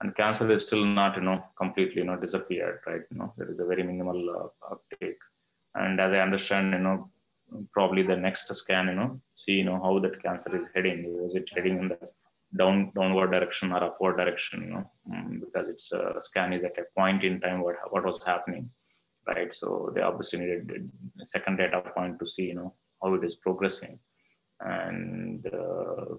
and 0.04 0.14
cancer 0.14 0.50
is 0.52 0.66
still 0.66 0.84
not 0.84 1.16
you 1.16 1.22
know 1.22 1.42
completely 1.56 2.00
you 2.02 2.08
know 2.08 2.16
disappeared 2.16 2.80
right? 2.86 3.04
You 3.10 3.18
know 3.18 3.32
there 3.36 3.50
is 3.50 3.58
a 3.58 3.64
very 3.64 3.82
minimal 3.82 4.20
uh, 4.38 4.72
uptake. 4.72 5.22
And 5.76 6.00
as 6.00 6.12
i 6.12 6.18
understand 6.18 6.72
you 6.72 6.82
know 6.86 7.10
probably 7.72 8.02
the 8.02 8.16
next 8.16 8.54
scan 8.54 8.86
you 8.90 8.96
know 8.98 9.20
see 9.34 9.54
you 9.60 9.64
know 9.64 9.80
how 9.84 9.98
that 10.04 10.22
cancer 10.22 10.54
is 10.60 10.68
heading. 10.74 10.98
Is 11.26 11.34
it 11.34 11.48
heading 11.54 11.78
in 11.78 11.88
the 11.88 11.98
down 12.60 12.92
downward 12.94 13.30
direction 13.32 13.72
or 13.72 13.82
upward 13.82 14.16
direction 14.18 14.62
you 14.66 14.72
know? 14.74 14.90
Um, 15.10 15.42
because 15.44 15.68
its 15.68 15.92
uh, 15.92 16.20
scan 16.20 16.52
is 16.52 16.64
at 16.64 16.78
a 16.78 16.84
point 16.98 17.24
in 17.24 17.40
time 17.40 17.62
what 17.62 17.76
what 17.90 18.04
was 18.04 18.22
happening 18.24 18.70
right? 19.26 19.52
So 19.52 19.90
they 19.94 20.02
obviously 20.02 20.40
needed 20.40 20.90
a 21.20 21.26
second 21.26 21.56
data 21.56 21.82
point 21.96 22.18
to 22.18 22.26
see 22.26 22.44
you 22.44 22.54
know 22.54 22.74
how 23.02 23.14
it 23.14 23.24
is 23.24 23.36
progressing. 23.36 23.98
And 24.60 25.44
uh, 25.46 26.16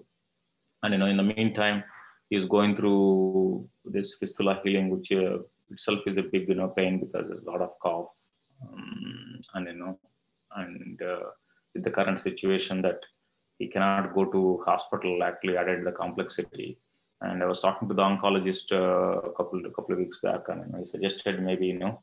and 0.82 0.92
you 0.92 0.98
know 0.98 1.06
in 1.06 1.16
the 1.16 1.22
meantime 1.22 1.84
is 2.30 2.44
going 2.44 2.76
through 2.76 3.68
this 3.84 4.16
fistula 4.18 4.60
healing, 4.62 4.90
which 4.90 5.12
uh, 5.12 5.38
itself 5.70 6.00
is 6.06 6.16
a 6.16 6.22
big 6.22 6.48
you 6.48 6.54
know 6.54 6.68
pain 6.68 7.00
because 7.00 7.28
there's 7.28 7.44
a 7.44 7.50
lot 7.50 7.60
of 7.60 7.78
cough, 7.80 8.12
um, 8.62 9.40
and 9.54 9.66
you 9.68 9.74
know, 9.74 9.98
and 10.56 11.00
uh, 11.02 11.30
with 11.74 11.84
the 11.84 11.90
current 11.90 12.18
situation 12.18 12.82
that 12.82 13.04
he 13.58 13.68
cannot 13.68 14.14
go 14.14 14.24
to 14.24 14.60
hospital 14.64 15.22
actually 15.22 15.56
added 15.56 15.84
the 15.84 15.92
complexity. 15.92 16.78
And 17.22 17.42
I 17.42 17.46
was 17.46 17.60
talking 17.60 17.88
to 17.88 17.94
the 17.94 18.02
oncologist 18.02 18.72
uh, 18.72 19.20
a 19.20 19.32
couple 19.32 19.64
a 19.64 19.70
couple 19.70 19.92
of 19.92 19.98
weeks 19.98 20.20
back, 20.22 20.48
and 20.48 20.66
you 20.66 20.72
know, 20.72 20.78
he 20.78 20.84
suggested 20.84 21.42
maybe 21.42 21.66
you 21.66 21.78
know 21.78 22.02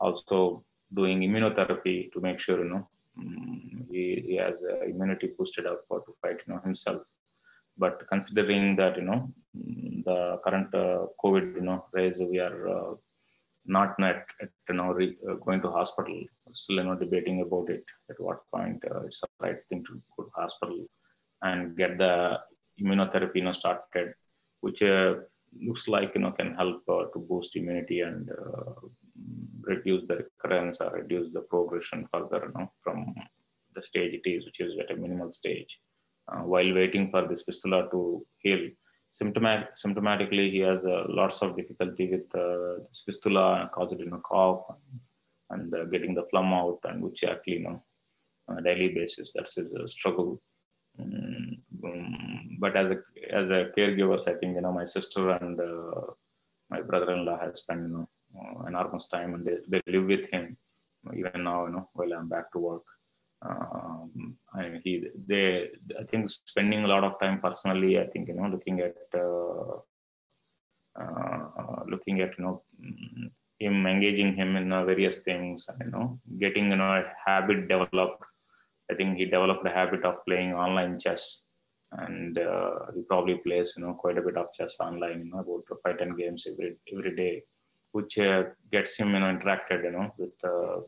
also 0.00 0.64
doing 0.92 1.20
immunotherapy 1.20 2.12
to 2.12 2.20
make 2.20 2.38
sure 2.38 2.62
you 2.62 2.70
know 2.70 2.88
um, 3.18 3.86
he, 3.90 4.24
he 4.26 4.36
has 4.36 4.64
immunity 4.86 5.32
boosted 5.36 5.66
up 5.66 5.82
for 5.88 6.00
to 6.00 6.14
fight 6.22 6.40
you 6.46 6.54
know 6.54 6.60
himself 6.60 7.02
but 7.82 8.02
considering 8.12 8.76
that 8.80 8.96
you 8.96 9.06
know 9.10 9.20
the 10.08 10.18
current 10.44 10.72
uh, 10.74 11.00
covid 11.22 11.46
you 11.58 11.64
know 11.68 11.80
rise 11.96 12.20
we 12.32 12.38
are 12.46 12.60
uh, 12.76 12.92
not 13.76 13.90
at, 14.10 14.26
you 14.68 14.76
know 14.78 14.88
re, 14.98 15.06
uh, 15.28 15.34
going 15.44 15.60
to 15.64 15.70
hospital 15.78 16.16
still 16.52 16.76
you 16.80 16.86
know 16.88 16.96
debating 17.04 17.40
about 17.46 17.68
it 17.76 17.84
at 18.10 18.18
what 18.26 18.40
point 18.54 18.80
uh, 18.90 19.00
it's 19.06 19.20
the 19.20 19.28
right 19.46 19.60
thing 19.68 19.82
to 19.88 19.94
go 20.16 20.24
to 20.24 20.30
hospital 20.42 20.80
and 21.42 21.76
get 21.76 21.96
the 22.04 22.14
immunotherapy 22.82 23.36
you 23.40 23.46
know 23.46 23.56
started 23.62 24.10
which 24.60 24.82
uh, 24.82 25.14
looks 25.66 25.86
like 25.94 26.12
you 26.14 26.22
know 26.22 26.32
can 26.40 26.52
help 26.60 26.84
to 27.14 27.26
boost 27.30 27.56
immunity 27.56 28.00
and 28.00 28.28
reduce 29.66 30.06
the 30.08 30.16
recurrence 30.16 30.80
or 30.80 30.90
reduce 30.90 31.32
the 31.32 31.40
progression 31.40 32.06
further 32.12 32.40
you 32.46 32.52
know, 32.58 32.72
from 32.82 33.14
the 33.74 33.82
stage 33.82 34.14
it 34.14 34.28
is, 34.28 34.44
which 34.44 34.60
is 34.60 34.74
at 34.78 34.90
a 34.90 34.96
minimal 34.96 35.32
stage. 35.32 35.80
Uh, 36.28 36.42
while 36.42 36.72
waiting 36.74 37.10
for 37.10 37.26
this 37.28 37.42
fistula 37.42 37.88
to 37.90 38.24
heal, 38.38 38.68
symptomatic, 39.12 39.74
symptomatically 39.74 40.50
he 40.50 40.58
has 40.58 40.86
uh, 40.86 41.04
lots 41.08 41.42
of 41.42 41.56
difficulty 41.56 42.10
with 42.10 42.34
uh, 42.34 42.82
this 42.88 43.02
fistula 43.04 43.70
caused 43.74 43.98
you 43.98 44.10
know 44.10 44.22
cough 44.24 44.64
and, 45.50 45.72
and 45.72 45.92
getting 45.92 46.14
the 46.14 46.26
phlegm 46.30 46.52
out, 46.52 46.78
and 46.84 47.02
which 47.02 47.24
actually 47.24 47.54
you 47.54 47.64
know 47.64 47.82
on 48.48 48.58
a 48.58 48.62
daily 48.62 48.88
basis 48.88 49.32
that's 49.34 49.54
his 49.56 49.74
struggle. 49.86 50.40
Mm, 50.98 51.58
um, 51.84 52.56
but 52.58 52.76
as 52.76 52.90
a 52.90 52.98
as 53.30 53.50
a 53.50 53.70
caregivers, 53.76 54.26
I 54.28 54.34
think 54.38 54.54
you 54.54 54.62
know 54.62 54.72
my 54.72 54.84
sister 54.84 55.30
and 55.30 55.60
uh, 55.60 56.00
my 56.70 56.80
brother-in-law 56.80 57.38
has 57.40 57.60
spent 57.60 57.82
you 57.82 57.88
know 57.88 58.08
uh, 58.40 58.66
enormous 58.66 59.08
time 59.08 59.34
and 59.34 59.44
they, 59.44 59.58
they 59.68 59.82
live 59.86 60.06
with 60.06 60.26
him 60.30 60.56
even 61.14 61.44
now 61.44 61.66
you 61.66 61.72
know 61.72 61.88
while 61.92 62.12
I'm 62.14 62.28
back 62.28 62.50
to 62.52 62.58
work. 62.58 62.82
Um, 63.48 64.36
I 64.54 64.80
he 64.82 64.92
they 65.28 65.70
I 66.00 66.04
think 66.04 66.30
spending 66.30 66.84
a 66.84 66.88
lot 66.88 67.04
of 67.04 67.18
time 67.20 67.40
personally. 67.40 67.98
I 67.98 68.06
think 68.06 68.28
you 68.28 68.34
know 68.34 68.48
looking 68.48 68.80
at 68.80 68.96
uh, 69.14 69.74
uh 71.00 71.82
looking 71.86 72.20
at 72.20 72.38
you 72.38 72.44
know 72.44 72.62
him 73.58 73.86
engaging 73.86 74.34
him 74.34 74.56
in 74.56 74.72
uh, 74.72 74.84
various 74.84 75.18
things 75.18 75.66
you 75.84 75.90
know 75.90 76.18
getting 76.38 76.70
you 76.70 76.76
know 76.76 76.92
a 77.00 77.04
habit 77.26 77.68
developed 77.68 78.24
I 78.90 78.94
think 78.94 79.16
he 79.16 79.24
developed 79.24 79.66
a 79.66 79.70
habit 79.70 80.04
of 80.04 80.24
playing 80.26 80.52
online 80.52 80.98
chess, 80.98 81.42
and 81.92 82.38
uh, 82.38 82.86
he 82.94 83.02
probably 83.02 83.36
plays 83.36 83.74
you 83.76 83.84
know 83.84 83.94
quite 83.94 84.18
a 84.18 84.22
bit 84.22 84.36
of 84.36 84.52
chess 84.52 84.76
online, 84.80 85.24
you 85.24 85.30
know, 85.30 85.38
about 85.40 85.64
five 85.82 85.98
ten 85.98 86.14
games 86.16 86.46
every 86.50 86.76
every 86.92 87.16
day, 87.16 87.42
which 87.92 88.18
uh, 88.18 88.44
gets 88.70 88.96
him 88.96 89.12
you 89.14 89.20
know 89.20 89.34
interacted 89.34 89.84
you 89.84 89.92
know 89.92 90.12
with 90.18 90.36
uh, 90.44 90.80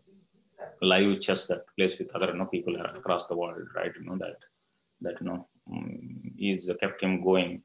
live 0.82 1.20
chess 1.20 1.46
that 1.46 1.64
plays 1.76 1.98
with 1.98 2.14
other 2.14 2.28
you 2.28 2.38
know 2.38 2.46
people 2.46 2.76
across 2.76 3.26
the 3.26 3.36
world, 3.36 3.68
right? 3.74 3.92
You 3.98 4.06
know 4.06 4.18
that 4.18 4.38
that 5.00 5.20
you 5.20 5.26
know 5.26 5.48
um, 5.72 6.20
is 6.38 6.70
kept 6.80 7.02
him 7.02 7.22
going, 7.22 7.62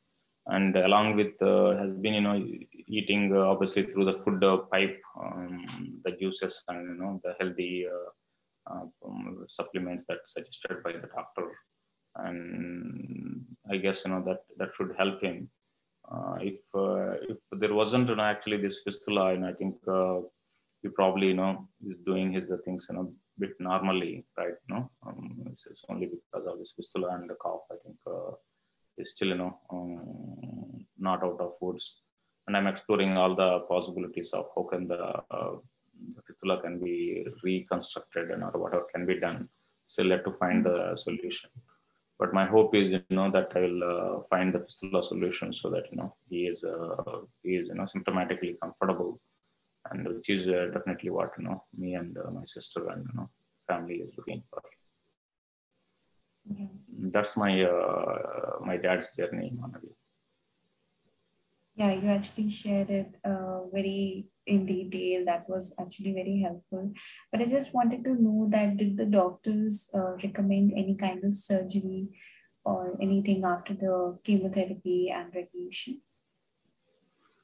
and 0.47 0.75
along 0.75 1.15
with 1.15 1.41
uh, 1.41 1.77
has 1.77 1.93
been 1.93 2.13
you 2.13 2.21
know 2.21 2.43
eating 2.87 3.35
uh, 3.35 3.41
obviously 3.41 3.83
through 3.87 4.05
the 4.05 4.19
food 4.23 4.43
uh, 4.43 4.57
pipe, 4.71 5.01
um, 5.19 5.65
the 6.03 6.11
juices 6.11 6.63
and 6.67 6.81
you 6.89 7.03
know 7.03 7.21
the 7.23 7.33
healthy 7.39 7.85
uh, 7.87 8.85
um, 9.05 9.45
supplements 9.47 10.05
that 10.07 10.19
suggested 10.25 10.83
by 10.83 10.91
the 10.93 11.09
doctor. 11.15 11.47
And 12.15 13.45
i 13.71 13.77
guess 13.77 14.03
you 14.03 14.11
know 14.11 14.21
that 14.25 14.41
that 14.57 14.75
should 14.75 14.93
help 14.97 15.21
him. 15.21 15.49
Uh, 16.11 16.35
if 16.41 16.59
uh, 16.75 17.13
if 17.29 17.37
there 17.51 17.73
wasn't 17.73 18.09
you 18.09 18.15
know, 18.15 18.23
actually 18.23 18.57
this 18.57 18.81
fistula 18.83 19.33
and 19.33 19.45
i 19.45 19.53
think 19.53 19.75
uh, 19.87 20.19
he 20.81 20.89
probably 20.89 21.27
you 21.27 21.39
know 21.41 21.67
is 21.89 21.97
doing 22.05 22.31
his 22.31 22.51
things 22.65 22.87
you 22.89 22.95
know 22.95 23.11
bit 23.39 23.53
normally 23.59 24.25
right 24.37 24.57
you 24.67 24.75
know 24.75 24.83
um, 25.05 25.43
it's, 25.51 25.65
it's, 25.67 25.85
only 25.89 26.07
because 26.07 26.45
of 26.47 26.59
this 26.59 26.73
fistula 26.75 27.09
and 27.15 27.29
the 27.29 27.35
cough 27.35 27.65
i 27.71 27.77
think 27.83 27.97
uh, 28.07 28.31
still 29.03 29.29
you 29.29 29.39
know 29.41 29.53
um, 29.71 30.85
not 31.07 31.23
out 31.23 31.39
of 31.39 31.53
woods 31.61 31.85
and 32.45 32.55
i'm 32.57 32.67
exploring 32.67 33.17
all 33.17 33.35
the 33.35 33.51
possibilities 33.73 34.31
of 34.33 34.45
how 34.55 34.63
can 34.71 34.87
the 34.87 35.03
uh, 35.37 35.55
the 36.15 36.21
fistula 36.27 36.61
can 36.61 36.79
be 36.79 37.25
reconstructed 37.43 38.31
and 38.31 38.43
or 38.43 38.51
whatever 38.61 38.85
can 38.93 39.05
be 39.05 39.19
done. 39.19 39.47
Still 39.87 40.11
have 40.11 40.23
to 40.25 40.33
find 40.33 40.65
the 40.65 40.95
solution. 40.95 41.49
But 42.19 42.33
my 42.33 42.45
hope 42.45 42.75
is, 42.75 42.91
you 42.91 43.01
know, 43.09 43.31
that 43.31 43.51
I 43.55 43.61
will 43.61 43.83
uh, 43.83 44.21
find 44.29 44.53
the 44.53 44.59
fistula 44.59 45.01
solution 45.01 45.51
so 45.51 45.69
that 45.71 45.85
you 45.91 45.97
know 45.97 46.13
he 46.29 46.41
is 46.47 46.63
uh, 46.63 47.21
he 47.43 47.55
is 47.55 47.69
you 47.69 47.75
know 47.75 47.83
symptomatically 47.83 48.59
comfortable, 48.61 49.19
and 49.91 50.07
which 50.07 50.29
is 50.29 50.47
uh, 50.47 50.67
definitely 50.73 51.09
what 51.09 51.31
you 51.37 51.43
know 51.45 51.63
me 51.77 51.95
and 51.95 52.17
uh, 52.17 52.31
my 52.31 52.45
sister 52.45 52.89
and 52.89 53.05
you 53.07 53.15
know 53.19 53.29
family 53.67 53.95
is 53.95 54.13
looking 54.17 54.43
for. 54.49 54.61
That's 57.15 57.37
my 57.37 57.63
uh, 57.63 58.59
my 58.65 58.77
dad's 58.77 59.09
journey, 59.15 59.53
Manavi. 59.55 59.93
Yeah, 61.75 61.93
you 61.93 62.09
actually 62.09 62.49
shared 62.49 62.89
it 62.89 63.15
uh, 63.23 63.61
very 63.71 64.27
in 64.45 64.65
detail. 64.65 65.25
That 65.25 65.47
was 65.47 65.73
actually 65.79 66.13
very 66.13 66.41
helpful. 66.41 66.93
But 67.31 67.41
I 67.41 67.45
just 67.45 67.73
wanted 67.73 68.03
to 68.03 68.15
know 68.21 68.47
that 68.51 68.77
did 68.77 68.97
the 68.97 69.05
doctors 69.05 69.89
uh, 69.93 70.13
recommend 70.23 70.73
any 70.75 70.95
kind 70.95 71.23
of 71.23 71.33
surgery 71.33 72.09
or 72.63 72.97
anything 73.01 73.43
after 73.43 73.73
the 73.73 74.19
chemotherapy 74.23 75.09
and 75.09 75.33
radiation? 75.33 76.01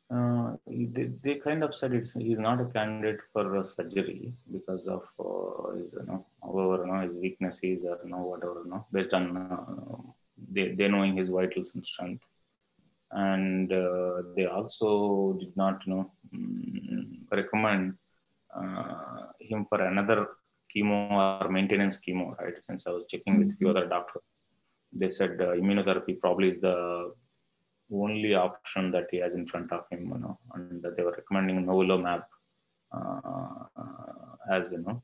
Uh, 0.10 0.56
they, 0.66 1.10
they 1.22 1.36
kind 1.36 1.64
of 1.66 1.76
said 1.76 1.94
it's 1.94 2.14
he's 2.14 2.40
not 2.40 2.62
a 2.62 2.66
candidate 2.66 3.20
for 3.34 3.66
surgery 3.66 4.34
because 4.54 4.88
of 4.88 5.04
uh, 5.20 5.76
his 5.76 5.94
you 6.00 6.06
know 6.08 6.26
however 6.42 6.78
you 6.84 6.88
know 6.90 7.02
his 7.02 7.16
weaknesses 7.24 7.84
or 7.84 8.00
you 8.06 8.10
know 8.12 8.24
whatever 8.32 8.62
you 8.64 8.70
know 8.72 8.86
based 8.94 9.14
on 9.14 9.36
uh, 9.36 9.98
they, 10.54 10.70
they 10.76 10.88
knowing 10.88 11.18
his 11.18 11.28
vitals 11.28 11.76
and 11.76 11.86
strength 11.86 12.24
and 13.12 13.74
uh, 13.74 14.22
they 14.38 14.46
also 14.46 15.34
did 15.42 15.54
not 15.58 15.82
you 15.86 15.94
know 15.94 16.12
mm, 16.34 17.20
recommend 17.30 17.94
uh, 18.56 19.24
him 19.42 19.66
for 19.66 19.82
another 19.82 20.28
chemo 20.74 21.00
or 21.44 21.50
maintenance 21.50 22.00
chemo 22.00 22.28
right 22.40 22.56
since 22.66 22.88
i 22.88 22.92
was 22.92 23.04
checking 23.10 23.40
with 23.40 23.58
few 23.58 23.68
mm-hmm. 23.68 23.76
other 23.76 23.88
doctors 23.88 24.24
they 24.94 25.10
said 25.10 25.42
uh, 25.42 25.52
immunotherapy 25.62 26.18
probably 26.18 26.50
is 26.50 26.60
the 26.60 27.12
only 27.92 28.34
option 28.36 28.92
that 28.92 29.08
he 29.12 29.18
has 29.18 29.34
in 29.34 29.46
front 29.46 29.72
of 29.72 29.84
him 29.92 30.12
you 30.14 30.20
know 30.20 30.38
and 30.54 30.84
they 30.96 31.04
were 31.04 31.18
recommending 31.20 31.66
nivolumab 31.66 32.24
uh, 32.96 33.64
as 34.52 34.72
you 34.72 34.80
know 34.80 35.02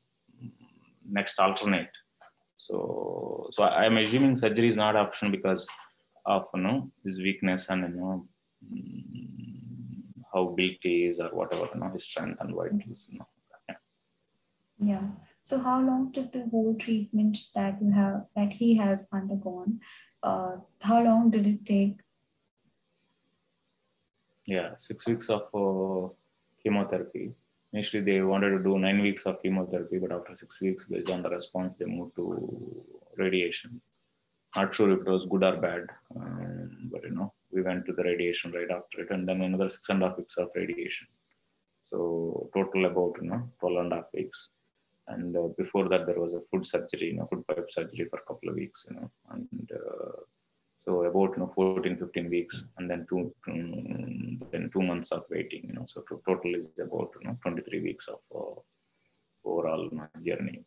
next 1.18 1.38
alternate 1.38 1.94
so 2.56 3.48
so 3.52 3.64
i'm 3.64 3.96
assuming 3.98 4.36
surgery 4.36 4.68
is 4.68 4.76
not 4.76 4.96
option 4.96 5.30
because 5.30 5.66
of 6.26 6.46
you 6.54 6.60
know 6.60 6.90
his 7.04 7.18
weakness 7.18 7.68
and 7.68 7.82
you 7.82 8.00
know 8.00 8.26
mm, 8.72 9.26
how 10.32 10.44
big 10.60 10.76
he 10.82 11.06
is 11.06 11.20
or 11.20 11.30
whatever 11.40 11.68
you 11.72 11.80
know 11.80 11.90
his 11.90 12.04
strength 12.04 12.40
and 12.40 12.54
what 12.54 12.72
you 12.72 13.18
know 13.18 13.28
yeah. 13.68 13.76
yeah 14.78 15.06
so 15.42 15.58
how 15.58 15.78
long 15.80 16.10
did 16.10 16.32
the 16.32 16.46
whole 16.50 16.74
treatment 16.74 17.36
that 17.54 17.80
you 17.82 17.92
have 17.92 18.24
that 18.34 18.52
he 18.52 18.74
has 18.76 19.06
undergone 19.12 19.80
uh, 20.22 20.56
how 20.80 21.02
long 21.02 21.30
did 21.30 21.46
it 21.46 21.64
take 21.66 22.00
yeah 24.46 24.70
six 24.76 25.06
weeks 25.06 25.28
of 25.30 25.42
uh, 25.54 26.08
chemotherapy 26.62 27.32
initially 27.72 28.02
they 28.02 28.20
wanted 28.20 28.50
to 28.50 28.62
do 28.62 28.78
nine 28.78 29.00
weeks 29.02 29.26
of 29.26 29.40
chemotherapy 29.42 29.98
but 29.98 30.12
after 30.12 30.34
six 30.34 30.60
weeks 30.60 30.84
based 30.84 31.10
on 31.10 31.22
the 31.22 31.30
response 31.30 31.76
they 31.76 31.84
moved 31.84 32.14
to 32.16 32.26
radiation 33.16 33.80
not 34.56 34.74
sure 34.74 34.92
if 34.92 35.00
it 35.00 35.08
was 35.08 35.26
good 35.26 35.42
or 35.42 35.56
bad, 35.56 35.86
um, 36.16 36.88
but 36.92 37.02
you 37.02 37.10
know, 37.10 37.32
we 37.50 37.62
went 37.62 37.86
to 37.86 37.92
the 37.92 38.04
radiation 38.04 38.52
right 38.52 38.70
after 38.70 39.02
it, 39.02 39.10
and 39.10 39.28
then 39.28 39.40
another 39.42 39.68
six 39.68 39.88
and 39.88 40.02
a 40.02 40.08
half 40.08 40.18
weeks 40.18 40.36
of 40.36 40.50
radiation. 40.54 41.08
So 41.90 42.50
total 42.54 42.86
about 42.86 43.14
you 43.20 43.28
know 43.28 43.50
12 43.60 43.76
and 43.84 43.92
a 43.92 43.96
half 43.96 44.12
weeks. 44.14 44.48
And 45.08 45.36
uh, 45.36 45.48
before 45.58 45.88
that, 45.90 46.06
there 46.06 46.18
was 46.18 46.32
a 46.32 46.40
food 46.50 46.64
surgery, 46.64 47.08
you 47.08 47.16
know, 47.16 47.26
food 47.26 47.46
pipe 47.46 47.70
surgery 47.70 48.06
for 48.08 48.20
a 48.20 48.26
couple 48.26 48.48
of 48.48 48.54
weeks, 48.54 48.86
you 48.88 48.96
know, 48.96 49.10
and 49.30 49.70
uh, 49.74 50.20
so 50.84 51.02
about 51.04 51.36
you 51.36 51.42
know 51.42 51.52
14, 51.54 51.96
15 51.96 52.28
weeks, 52.28 52.66
and 52.76 52.90
then 52.90 53.06
two, 53.08 53.34
um, 53.48 54.42
then 54.52 54.68
two 54.70 54.82
months 54.82 55.12
of 55.12 55.24
waiting, 55.30 55.62
you 55.68 55.72
know. 55.72 55.86
So 55.86 56.04
total 56.26 56.54
is 56.54 56.70
about 56.78 57.10
you 57.20 57.28
know 57.28 57.38
23 57.42 57.80
weeks 57.80 58.08
of 58.08 58.20
uh, 58.34 58.60
overall 59.48 59.88
journey 60.22 60.62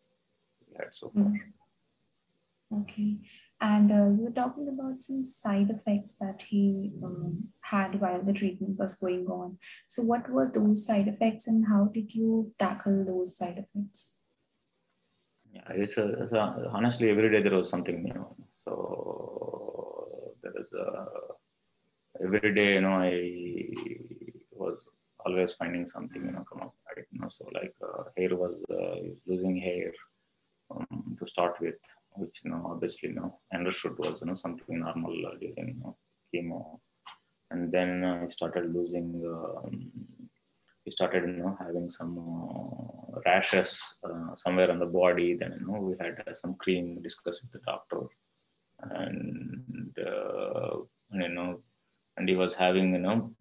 we 0.68 0.76
had 0.76 0.90
so 0.92 1.12
far. 1.14 1.24
Mm-hmm. 1.24 2.82
Okay. 2.82 3.18
And 3.62 3.92
uh, 3.92 4.10
you 4.16 4.26
were 4.26 4.32
talking 4.32 4.68
about 4.68 5.02
some 5.02 5.24
side 5.24 5.70
effects 5.70 6.16
that 6.16 6.42
he 6.42 6.92
um, 7.04 7.50
had 7.62 8.02
while 8.02 8.22
the 8.22 8.34
treatment 8.34 8.78
was 8.78 8.96
going 8.96 9.28
on. 9.28 9.58
So, 9.88 10.02
what 10.02 10.28
were 10.30 10.52
those 10.52 10.86
side 10.86 11.08
effects, 11.08 11.48
and 11.48 11.66
how 11.68 11.86
did 11.86 12.14
you 12.14 12.54
tackle 12.60 13.06
those 13.06 13.38
side 13.38 13.58
effects? 13.58 14.16
Yeah, 15.54 15.62
it's, 15.70 15.98
a, 15.98 16.24
it's 16.24 16.34
a, 16.34 16.70
honestly 16.72 17.10
every 17.10 17.32
day 17.32 17.42
there 17.42 17.58
was 17.58 17.70
something 17.70 18.04
new. 18.04 18.28
So 18.66 19.57
a, 20.56 22.24
every 22.24 22.54
day, 22.54 22.74
you 22.76 22.82
know, 22.82 22.90
I 22.90 23.74
was 24.52 24.88
always 25.26 25.54
finding 25.54 25.88
something, 25.88 26.24
you 26.24 26.32
know, 26.32 26.46
come 26.52 26.62
up, 26.62 26.76
right? 26.88 27.06
You 27.12 27.20
know, 27.22 27.30
so 27.30 27.50
like 27.54 27.74
uh, 27.84 28.04
hair 28.16 28.36
was 28.36 28.64
uh, 28.72 28.96
losing 29.26 29.58
hair 29.58 29.92
um, 30.72 31.16
to 31.20 31.26
start 31.26 31.60
with 31.62 31.76
which 32.18 32.42
you 32.44 32.52
know 32.52 32.62
obviously 32.66 33.10
you 33.10 33.16
know 33.16 33.40
understood 33.54 33.98
was 34.00 34.22
you 34.22 34.28
know 34.28 34.36
something 34.36 34.80
normal 34.80 35.16
during 35.40 35.68
you 35.70 35.78
know, 35.82 35.96
chemo, 36.34 36.80
and 37.52 37.72
then 37.72 38.04
uh, 38.04 38.22
I 38.24 38.28
started 38.28 38.74
losing. 38.74 39.24
Um, 39.26 39.92
we 40.86 40.92
started 40.92 41.24
you 41.28 41.44
know 41.44 41.58
having 41.60 41.90
some 41.90 42.14
uh, 42.18 43.20
rashes 43.26 43.80
uh, 44.04 44.36
somewhere 44.36 44.72
on 44.72 44.80
the 44.80 44.86
body. 44.86 45.36
Then 45.36 45.58
you 45.60 45.68
know 45.68 45.80
we 45.80 45.96
had 46.00 46.24
uh, 46.28 46.34
some 46.34 46.56
cream 46.56 47.02
discussed 47.02 47.44
with 47.44 47.52
the 47.52 47.60
doctor, 47.72 48.02
and, 48.82 49.98
uh, 50.00 50.78
you 51.12 51.30
know 51.30 51.62
and 52.18 52.28
he 52.28 52.36
was 52.36 52.56
having, 52.56 52.94
you 52.94 53.00
know, 53.00 53.32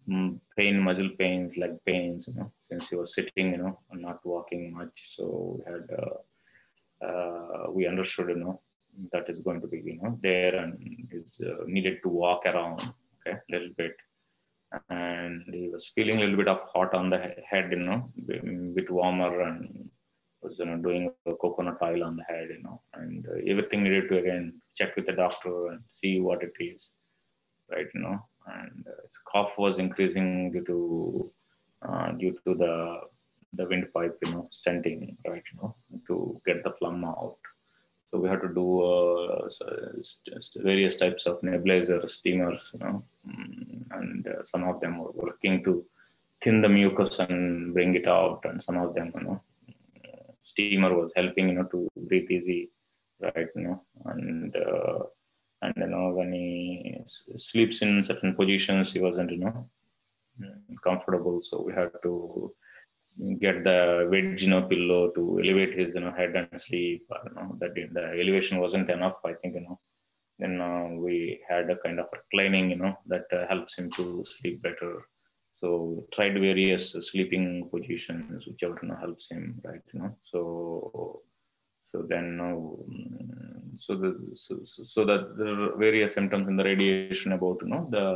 pain, 0.55 0.79
muscle 0.79 1.09
pains, 1.17 1.57
leg 1.57 1.71
pains, 1.85 2.27
you 2.27 2.35
know, 2.35 2.51
since 2.69 2.89
he 2.89 2.95
was 2.95 3.13
sitting, 3.15 3.51
you 3.51 3.57
know, 3.57 3.79
and 3.91 4.01
not 4.01 4.23
walking 4.23 4.71
much. 4.71 5.15
So 5.15 5.57
we 5.57 5.71
had, 5.71 5.87
uh, 5.99 7.05
uh, 7.05 7.71
we 7.71 7.87
understood, 7.87 8.29
you 8.29 8.35
know, 8.35 8.61
that 9.11 9.29
is 9.29 9.39
going 9.39 9.61
to 9.61 9.67
be, 9.67 9.81
you 9.83 9.99
know, 10.01 10.19
there 10.21 10.55
and 10.55 11.07
is 11.11 11.41
uh, 11.43 11.63
needed 11.65 11.97
to 12.03 12.09
walk 12.09 12.45
around, 12.45 12.81
okay, 12.81 13.37
a 13.37 13.51
little 13.51 13.73
bit. 13.77 13.95
And 14.89 15.43
he 15.51 15.69
was 15.69 15.91
feeling 15.95 16.17
a 16.17 16.19
little 16.21 16.37
bit 16.37 16.47
of 16.47 16.59
hot 16.71 16.93
on 16.93 17.09
the 17.09 17.35
head, 17.49 17.71
you 17.71 17.79
know, 17.79 18.11
a 18.29 18.73
bit 18.75 18.91
warmer 18.91 19.41
and 19.41 19.89
was, 20.47 20.59
you 20.59 20.65
know, 20.65 20.77
doing 20.77 21.11
a 21.25 21.33
coconut 21.35 21.77
oil 21.81 22.03
on 22.03 22.15
the 22.17 22.23
head, 22.23 22.47
you 22.49 22.63
know, 22.63 22.81
and 22.93 23.25
uh, 23.27 23.51
everything 23.51 23.83
needed 23.83 24.09
to 24.09 24.17
again 24.19 24.53
check 24.75 24.95
with 24.95 25.05
the 25.05 25.13
doctor 25.13 25.67
and 25.67 25.81
see 25.89 26.19
what 26.19 26.43
it 26.43 26.53
is, 26.59 26.93
right, 27.71 27.87
you 27.93 28.01
know, 28.01 28.17
and 28.47 28.85
uh, 28.87 29.03
its 29.05 29.19
cough 29.31 29.57
was 29.57 29.79
increasing 29.79 30.51
due 30.51 30.65
to 30.65 31.31
uh, 31.87 32.11
due 32.13 32.33
to 32.45 32.53
the 32.55 33.01
the 33.53 33.65
windpipe, 33.65 34.17
you 34.23 34.31
know, 34.31 34.49
stenting, 34.51 35.15
right, 35.27 35.43
you 35.51 35.59
know, 35.61 35.75
to 36.07 36.41
get 36.45 36.63
the 36.63 36.71
phlegm 36.71 37.03
out. 37.05 37.37
So 38.09 38.19
we 38.19 38.29
had 38.29 38.41
to 38.41 38.53
do 38.53 38.81
uh, 38.83 39.49
various 40.57 40.95
types 40.95 41.25
of 41.25 41.41
nebulizer 41.41 42.09
steamers, 42.09 42.71
you 42.73 42.79
know, 42.79 43.03
mm, 43.27 43.83
and 43.91 44.27
uh, 44.27 44.43
some 44.43 44.63
of 44.63 44.79
them 44.79 44.99
were 44.99 45.11
working 45.11 45.63
to 45.65 45.85
thin 46.41 46.61
the 46.61 46.69
mucus 46.69 47.19
and 47.19 47.73
bring 47.73 47.95
it 47.95 48.07
out, 48.07 48.45
and 48.45 48.63
some 48.63 48.77
of 48.77 48.93
them, 48.95 49.11
you 49.15 49.23
know, 49.23 49.41
steamer 50.51 50.91
was 50.99 51.11
helping, 51.19 51.49
you 51.49 51.55
know, 51.55 51.67
to 51.73 51.79
breathe 52.09 52.31
easy, 52.37 52.61
right, 53.21 53.49
you 53.55 53.63
know, 53.65 53.77
and 54.11 54.55
uh, 54.55 54.99
and 55.63 55.73
you 55.83 55.87
know 55.93 56.05
when 56.17 56.31
he 56.33 56.47
sleeps 57.47 57.81
in 57.81 58.03
certain 58.09 58.33
positions, 58.35 58.93
he 58.93 58.99
wasn't, 59.07 59.31
you 59.31 59.41
know, 59.43 59.69
comfortable, 60.87 61.41
so 61.41 61.63
we 61.65 61.73
had 61.73 61.91
to 62.03 62.13
get 63.39 63.63
the 63.63 64.07
wedge 64.11 64.43
you 64.43 64.49
know 64.49 64.61
pillow 64.71 65.09
to 65.15 65.39
elevate 65.43 65.73
his 65.79 65.95
you 65.95 66.01
know 66.01 66.13
head 66.19 66.33
and 66.39 66.61
sleep 66.65 67.03
you 67.25 67.33
know 67.35 67.47
that 67.61 67.73
the 67.95 68.03
elevation 68.23 68.59
wasn't 68.63 68.89
enough 68.89 69.19
i 69.25 69.33
think 69.33 69.55
you 69.55 69.61
know. 69.61 69.79
Then 70.39 70.61
uh, 70.61 70.89
we 71.03 71.39
had 71.49 71.67
a 71.71 71.77
kind 71.83 71.99
of 71.99 72.09
reclining 72.13 72.69
you 72.69 72.77
know 72.81 72.93
that 73.07 73.25
uh, 73.37 73.47
helps 73.51 73.75
him 73.77 73.89
to 73.97 74.23
sleep 74.33 74.61
better 74.61 74.91
so 75.59 76.05
tried 76.13 76.33
various 76.49 76.91
sleeping 77.09 77.69
positions 77.73 78.47
whichever 78.47 78.77
you 78.81 78.89
know, 78.89 78.95
helps 78.95 79.29
him 79.31 79.59
right 79.63 79.81
you 79.93 79.99
know. 79.99 80.15
So 80.23 81.21
so 81.85 82.05
then 82.07 82.27
uh, 82.41 83.75
so 83.75 83.95
the 83.95 84.11
so, 84.33 84.59
so 84.63 85.05
that 85.05 85.37
there 85.37 85.59
are 85.61 85.77
various 85.77 86.13
symptoms 86.13 86.47
in 86.47 86.57
the 86.57 86.63
radiation 86.63 87.31
about 87.31 87.61
you 87.61 87.69
know 87.69 87.87
the 87.89 88.07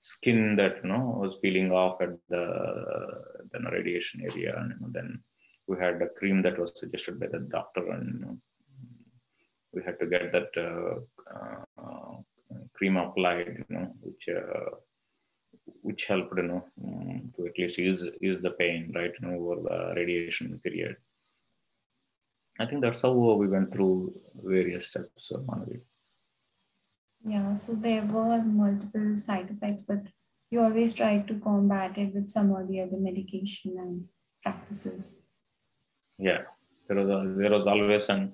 skin 0.00 0.56
that 0.56 0.76
you 0.82 0.88
know 0.90 1.18
was 1.22 1.36
peeling 1.36 1.70
off 1.70 2.00
at 2.00 2.14
the 2.28 2.44
the 3.52 3.70
radiation 3.70 4.22
area, 4.22 4.54
and 4.58 4.72
you 4.72 4.80
know, 4.80 4.88
then 4.90 5.22
we 5.66 5.76
had 5.78 6.00
a 6.02 6.08
cream 6.08 6.42
that 6.42 6.58
was 6.58 6.72
suggested 6.74 7.20
by 7.20 7.26
the 7.26 7.40
doctor, 7.40 7.86
and 7.92 8.14
you 8.14 8.20
know, 8.20 8.38
we 9.72 9.82
had 9.82 9.98
to 10.00 10.06
get 10.06 10.32
that 10.32 10.50
uh, 10.56 10.94
uh, 11.80 12.14
cream 12.74 12.96
applied, 12.96 13.64
you 13.68 13.76
know, 13.76 13.94
which 14.00 14.28
uh, 14.28 14.70
which 15.82 16.06
helped, 16.06 16.36
you 16.36 16.42
know, 16.44 16.64
um, 16.84 17.32
to 17.36 17.46
at 17.46 17.58
least 17.58 17.78
ease 17.78 18.08
ease 18.20 18.40
the 18.40 18.50
pain, 18.50 18.92
right, 18.94 19.12
you 19.20 19.28
know, 19.28 19.34
over 19.36 19.56
the 19.62 19.94
radiation 19.96 20.60
period. 20.64 20.96
I 22.58 22.66
think 22.66 22.82
that's 22.82 23.02
how 23.02 23.12
we 23.12 23.48
went 23.48 23.72
through 23.72 24.12
various 24.34 24.88
steps, 24.88 25.30
of 25.30 25.42
Manavi. 25.42 25.80
Yeah, 27.24 27.54
so 27.54 27.74
there 27.74 28.02
were 28.02 28.42
multiple 28.42 29.16
side 29.16 29.50
effects, 29.50 29.82
but 29.82 30.02
you 30.50 30.60
always 30.60 30.92
try 30.92 31.18
to 31.20 31.34
combat 31.34 31.96
it 31.96 32.12
with 32.14 32.28
some 32.28 32.50
or 32.50 32.66
the 32.66 32.80
other 32.80 32.98
medication 32.98 33.76
and 33.78 34.04
practices. 34.42 35.16
Yeah, 36.18 36.42
there 36.88 36.98
was 36.98 37.08
a, 37.08 37.34
there 37.38 37.50
was 37.50 37.66
always 37.66 38.08
an. 38.08 38.32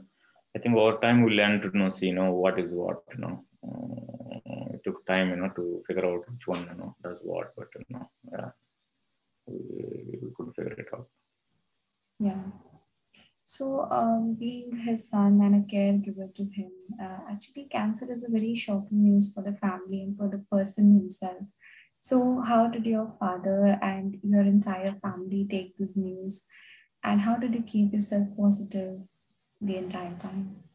I 0.56 0.58
think 0.58 0.74
over 0.76 0.98
time 0.98 1.22
we 1.22 1.32
learned 1.32 1.62
to 1.62 1.76
know, 1.76 1.90
see, 1.90 2.06
you 2.06 2.14
know, 2.14 2.32
what 2.32 2.58
is 2.58 2.72
what, 2.72 3.02
you 3.14 3.20
know. 3.20 3.44
Uh, 3.62 4.27
it 4.78 4.84
took 4.84 5.04
time, 5.06 5.30
you 5.30 5.36
know, 5.36 5.50
to 5.56 5.82
figure 5.86 6.06
out 6.06 6.30
which 6.30 6.46
one, 6.46 6.62
you 6.70 6.78
know, 6.78 6.94
does 7.02 7.20
what, 7.22 7.52
but 7.56 7.68
you 7.78 7.84
know, 7.90 8.10
yeah, 8.32 8.50
we, 9.46 10.18
we 10.22 10.30
could 10.36 10.54
figure 10.54 10.80
it 10.84 10.88
out. 10.94 11.08
Yeah. 12.18 12.42
So, 13.44 13.88
um, 13.90 14.36
being 14.38 14.76
his 14.76 15.08
son 15.08 15.40
and 15.42 15.54
a 15.54 15.66
caregiver 15.74 16.34
to 16.34 16.44
him, 16.44 16.70
uh, 17.02 17.20
actually, 17.30 17.64
cancer 17.64 18.12
is 18.12 18.24
a 18.24 18.30
very 18.30 18.54
shocking 18.54 19.02
news 19.04 19.32
for 19.32 19.42
the 19.42 19.54
family 19.54 20.02
and 20.02 20.14
for 20.14 20.28
the 20.28 20.44
person 20.52 20.94
himself. 20.98 21.46
So, 22.00 22.42
how 22.42 22.68
did 22.68 22.84
your 22.84 23.08
father 23.18 23.78
and 23.80 24.18
your 24.22 24.42
entire 24.42 24.96
family 25.00 25.46
take 25.50 25.78
this 25.78 25.96
news? 25.96 26.46
And 27.02 27.22
how 27.22 27.36
did 27.36 27.54
you 27.54 27.62
keep 27.62 27.94
yourself 27.94 28.28
positive 28.36 29.08
the 29.60 29.78
entire 29.78 30.16
time? 30.18 30.67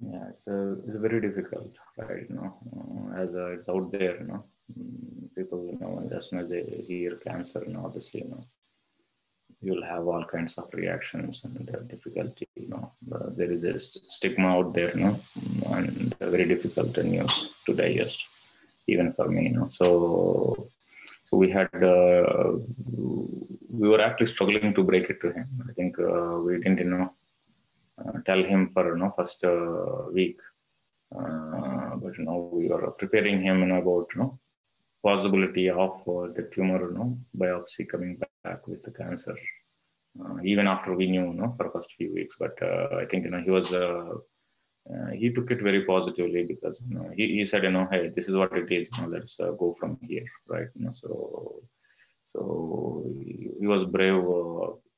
Yeah, 0.00 0.28
it's, 0.30 0.46
a, 0.46 0.72
it's 0.86 0.98
very 0.98 1.20
difficult, 1.20 1.76
right? 1.96 2.24
You 2.28 2.36
know, 2.36 2.56
uh, 2.76 3.22
as 3.22 3.34
a, 3.34 3.52
it's 3.52 3.68
out 3.68 3.90
there, 3.92 4.18
you 4.20 4.26
know, 4.26 4.44
mm, 4.78 5.34
people, 5.34 5.68
you 5.72 5.78
know, 5.80 6.08
as 6.16 6.28
soon 6.28 6.40
as 6.40 6.48
they 6.48 6.62
hear 6.86 7.16
cancer, 7.16 7.64
know, 7.66 7.84
obviously, 7.84 8.22
you 8.22 8.28
know, 8.28 8.44
you'll 9.60 9.84
have 9.84 10.06
all 10.06 10.24
kinds 10.24 10.58
of 10.58 10.68
reactions 10.74 11.44
and 11.44 11.70
difficulty. 11.88 12.46
You 12.56 12.68
know, 12.68 12.92
there 13.36 13.50
is 13.50 13.64
a 13.64 13.78
st- 13.78 14.10
stigma 14.10 14.48
out 14.48 14.74
there, 14.74 14.96
you 14.96 15.04
know, 15.04 15.20
and 15.66 16.14
very 16.18 16.44
difficult 16.46 16.96
news 16.98 17.50
to 17.66 17.74
digest, 17.74 18.26
even 18.86 19.12
for 19.12 19.28
me. 19.28 19.44
You 19.44 19.54
know, 19.56 19.68
so 19.70 20.68
so 21.26 21.36
we 21.36 21.50
had 21.50 21.70
uh, 21.82 22.52
we 23.70 23.88
were 23.88 24.00
actually 24.00 24.26
struggling 24.26 24.74
to 24.74 24.82
break 24.82 25.08
it 25.10 25.20
to 25.22 25.32
him. 25.32 25.48
I 25.68 25.72
think 25.72 25.98
uh, 25.98 26.38
we 26.44 26.58
didn't, 26.58 26.78
you 26.78 26.84
know, 26.84 27.12
tell 28.26 28.42
him 28.42 28.70
for 28.70 28.92
you 28.92 28.98
know 28.98 29.12
first 29.16 29.44
uh, 29.44 30.10
week, 30.12 30.40
but 31.10 32.18
you 32.18 32.24
know 32.24 32.50
we 32.52 32.68
were 32.68 32.90
preparing 32.92 33.42
him 33.42 33.60
you 33.60 33.66
know, 33.66 33.78
about 33.78 34.08
you 34.14 34.20
know 34.20 34.38
possibility 35.04 35.68
of 35.68 35.94
uh, 36.08 36.32
the 36.36 36.48
tumor, 36.50 36.80
you 36.88 36.94
know, 36.96 37.18
biopsy 37.36 37.86
coming 37.86 38.18
back 38.42 38.66
with 38.66 38.82
the 38.82 38.90
cancer, 38.90 39.36
uh, 40.20 40.36
even 40.42 40.66
after 40.66 40.94
we 40.94 41.06
knew, 41.10 41.26
you 41.26 41.34
know, 41.34 41.54
for 41.56 41.70
first 41.70 41.92
few 41.92 42.12
weeks. 42.14 42.36
But 42.38 42.60
uh, 42.62 42.88
I 43.02 43.04
think, 43.04 43.24
you 43.24 43.30
know, 43.30 43.42
he 43.42 43.50
was, 43.50 43.72
uh, 43.72 44.14
uh, 44.90 45.10
he 45.12 45.30
took 45.30 45.50
it 45.50 45.60
very 45.60 45.84
positively 45.84 46.44
because, 46.44 46.82
you 46.88 46.94
know, 46.96 47.10
he, 47.14 47.24
he 47.36 47.46
said, 47.46 47.64
you 47.64 47.70
know, 47.70 47.86
hey, 47.90 48.08
this 48.16 48.28
is 48.28 48.34
what 48.34 48.56
it 48.56 48.72
is, 48.72 48.88
you 48.96 49.02
know, 49.02 49.08
let's 49.08 49.38
uh, 49.38 49.50
go 49.52 49.74
from 49.78 49.98
here, 50.00 50.26
right? 50.48 50.68
You 50.74 50.86
know, 50.86 50.92
so, 50.92 51.62
so 52.32 53.04
he, 53.18 53.50
he 53.60 53.66
was 53.66 53.84
brave 53.84 54.24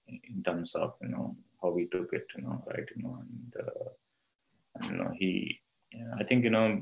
in 0.07 0.43
terms 0.45 0.77
of, 0.77 0.95
you 1.03 1.09
know, 1.09 1.37
how 1.67 1.99
took 1.99 2.13
it, 2.13 2.27
you 2.37 2.43
know, 2.45 2.65
right, 2.67 2.89
you 2.95 3.03
know, 3.03 3.19
and, 3.21 3.69
and 4.77 4.91
you 4.91 4.97
know, 4.97 5.11
he, 5.19 5.61
I 6.19 6.25
think, 6.25 6.45
you 6.45 6.51
know, 6.51 6.81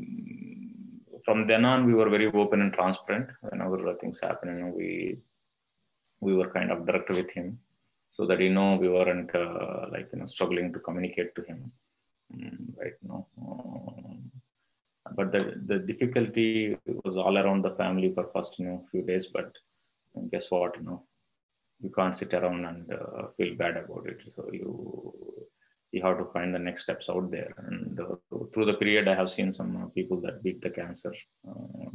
from 1.24 1.46
then 1.46 1.64
on, 1.64 1.86
we 1.86 1.94
were 1.94 2.10
very 2.10 2.26
open 2.26 2.60
and 2.60 2.72
transparent. 2.72 3.30
Whenever 3.40 3.94
things 3.94 4.20
happen, 4.20 4.48
you 4.50 4.64
know, 4.64 4.72
we 4.76 5.18
we 6.20 6.34
were 6.36 6.50
kind 6.50 6.70
of 6.70 6.86
direct 6.86 7.10
with 7.10 7.30
him, 7.30 7.58
so 8.10 8.26
that 8.26 8.40
you 8.40 8.50
know 8.50 8.76
we 8.76 8.88
weren't 8.88 9.34
uh, 9.34 9.86
like 9.90 10.08
you 10.12 10.18
know 10.18 10.26
struggling 10.26 10.72
to 10.72 10.78
communicate 10.78 11.34
to 11.34 11.42
him, 11.42 11.72
mm, 12.34 12.58
right? 12.78 12.96
You 13.02 13.08
know, 13.08 13.26
um, 13.40 14.30
but 15.16 15.32
the 15.32 15.42
the 15.66 15.78
difficulty 15.78 16.76
was 17.04 17.16
all 17.16 17.38
around 17.38 17.62
the 17.62 17.74
family 17.82 18.12
for 18.12 18.24
first 18.34 18.58
you 18.58 18.66
know 18.66 18.86
few 18.90 19.02
days. 19.02 19.26
But 19.26 19.50
guess 20.30 20.50
what? 20.50 20.76
You 20.76 20.84
know, 20.84 21.02
you 21.80 21.90
can't 21.90 22.16
sit 22.16 22.34
around 22.34 22.64
and 22.64 22.92
uh, 22.92 23.28
feel 23.36 23.56
bad 23.56 23.76
about 23.76 24.06
it. 24.06 24.22
So 24.22 24.48
you 24.52 25.14
you 25.92 26.02
have 26.02 26.18
to 26.18 26.24
find 26.32 26.52
the 26.52 26.58
next 26.58 26.82
steps 26.82 27.08
out 27.08 27.30
there. 27.30 27.54
And 27.58 28.00
uh, 28.00 28.16
through 28.52 28.66
the 28.66 28.74
period, 28.74 29.06
I 29.06 29.14
have 29.14 29.30
seen 29.30 29.52
some 29.52 29.92
people 29.94 30.20
that 30.22 30.42
beat 30.42 30.60
the 30.60 30.70
cancer 30.70 31.12
uh, 31.48 31.88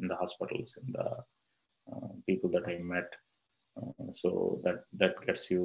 in 0.00 0.08
the 0.08 0.16
hospitals, 0.16 0.78
in 0.82 0.92
the 0.92 1.08
uh, 1.92 2.08
people 2.26 2.50
that 2.50 2.66
I 2.66 2.78
met. 2.78 3.10
Uh, 3.76 4.12
so 4.12 4.60
that 4.64 4.84
that 4.96 5.14
gets 5.26 5.50
you 5.50 5.64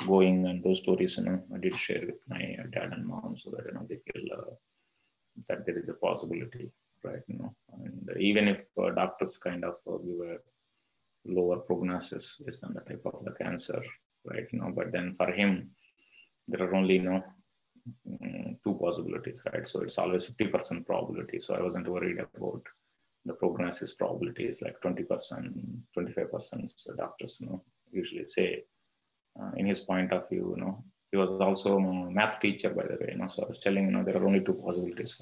uh, 0.00 0.04
going, 0.06 0.46
and 0.46 0.62
those 0.62 0.80
stories, 0.82 1.16
you 1.16 1.24
know, 1.24 1.42
I 1.54 1.58
did 1.58 1.74
share 1.76 2.02
with 2.06 2.20
my 2.28 2.56
dad 2.72 2.92
and 2.92 3.06
mom, 3.06 3.36
so 3.36 3.50
that 3.50 3.64
you 3.66 3.72
know 3.72 3.86
they 3.88 4.00
feel 4.12 4.58
that 5.48 5.64
there 5.64 5.78
is 5.78 5.88
a 5.88 5.94
possibility, 5.94 6.70
right? 7.02 7.22
You 7.26 7.38
know, 7.38 7.54
and 7.82 8.10
even 8.20 8.48
if 8.48 8.58
doctors 8.94 9.38
kind 9.38 9.64
of 9.64 9.74
give 10.04 10.20
a 10.20 10.36
lower 11.28 11.58
prognosis 11.58 12.40
based 12.44 12.64
on 12.64 12.74
the 12.74 12.80
type 12.80 13.02
of 13.06 13.24
the 13.24 13.32
cancer, 13.32 13.82
right? 14.24 14.46
You 14.52 14.60
know, 14.60 14.72
but 14.74 14.92
then 14.92 15.14
for 15.16 15.30
him, 15.30 15.70
there 16.48 16.66
are 16.66 16.74
only 16.74 16.94
you 16.94 17.02
know 17.02 17.22
mm, 18.08 18.56
two 18.62 18.74
possibilities, 18.74 19.42
right? 19.52 19.66
So 19.66 19.82
it's 19.82 19.98
always 19.98 20.26
50% 20.26 20.86
probability. 20.86 21.38
So 21.38 21.54
I 21.54 21.62
wasn't 21.62 21.88
worried 21.88 22.18
about 22.18 22.62
the 23.24 23.34
prognosis 23.34 23.94
probability 23.94 24.44
is 24.46 24.62
like 24.62 24.80
20%, 24.80 25.06
25%. 25.96 26.72
So 26.76 26.94
doctors, 26.94 27.38
you 27.40 27.46
know, 27.48 27.62
usually 27.90 28.24
say 28.24 28.64
uh, 29.40 29.50
in 29.56 29.66
his 29.66 29.80
point 29.80 30.12
of 30.12 30.28
view, 30.28 30.54
you 30.56 30.64
know, 30.64 30.84
he 31.10 31.16
was 31.16 31.30
also 31.40 31.78
a 31.78 32.10
math 32.10 32.40
teacher, 32.40 32.70
by 32.70 32.84
the 32.84 32.98
way, 33.00 33.10
you 33.12 33.18
know, 33.18 33.28
so 33.28 33.42
I 33.44 33.48
was 33.48 33.60
telling, 33.60 33.86
you 33.86 33.92
know, 33.92 34.04
there 34.04 34.16
are 34.16 34.26
only 34.26 34.40
two 34.40 34.54
possibilities. 34.54 35.20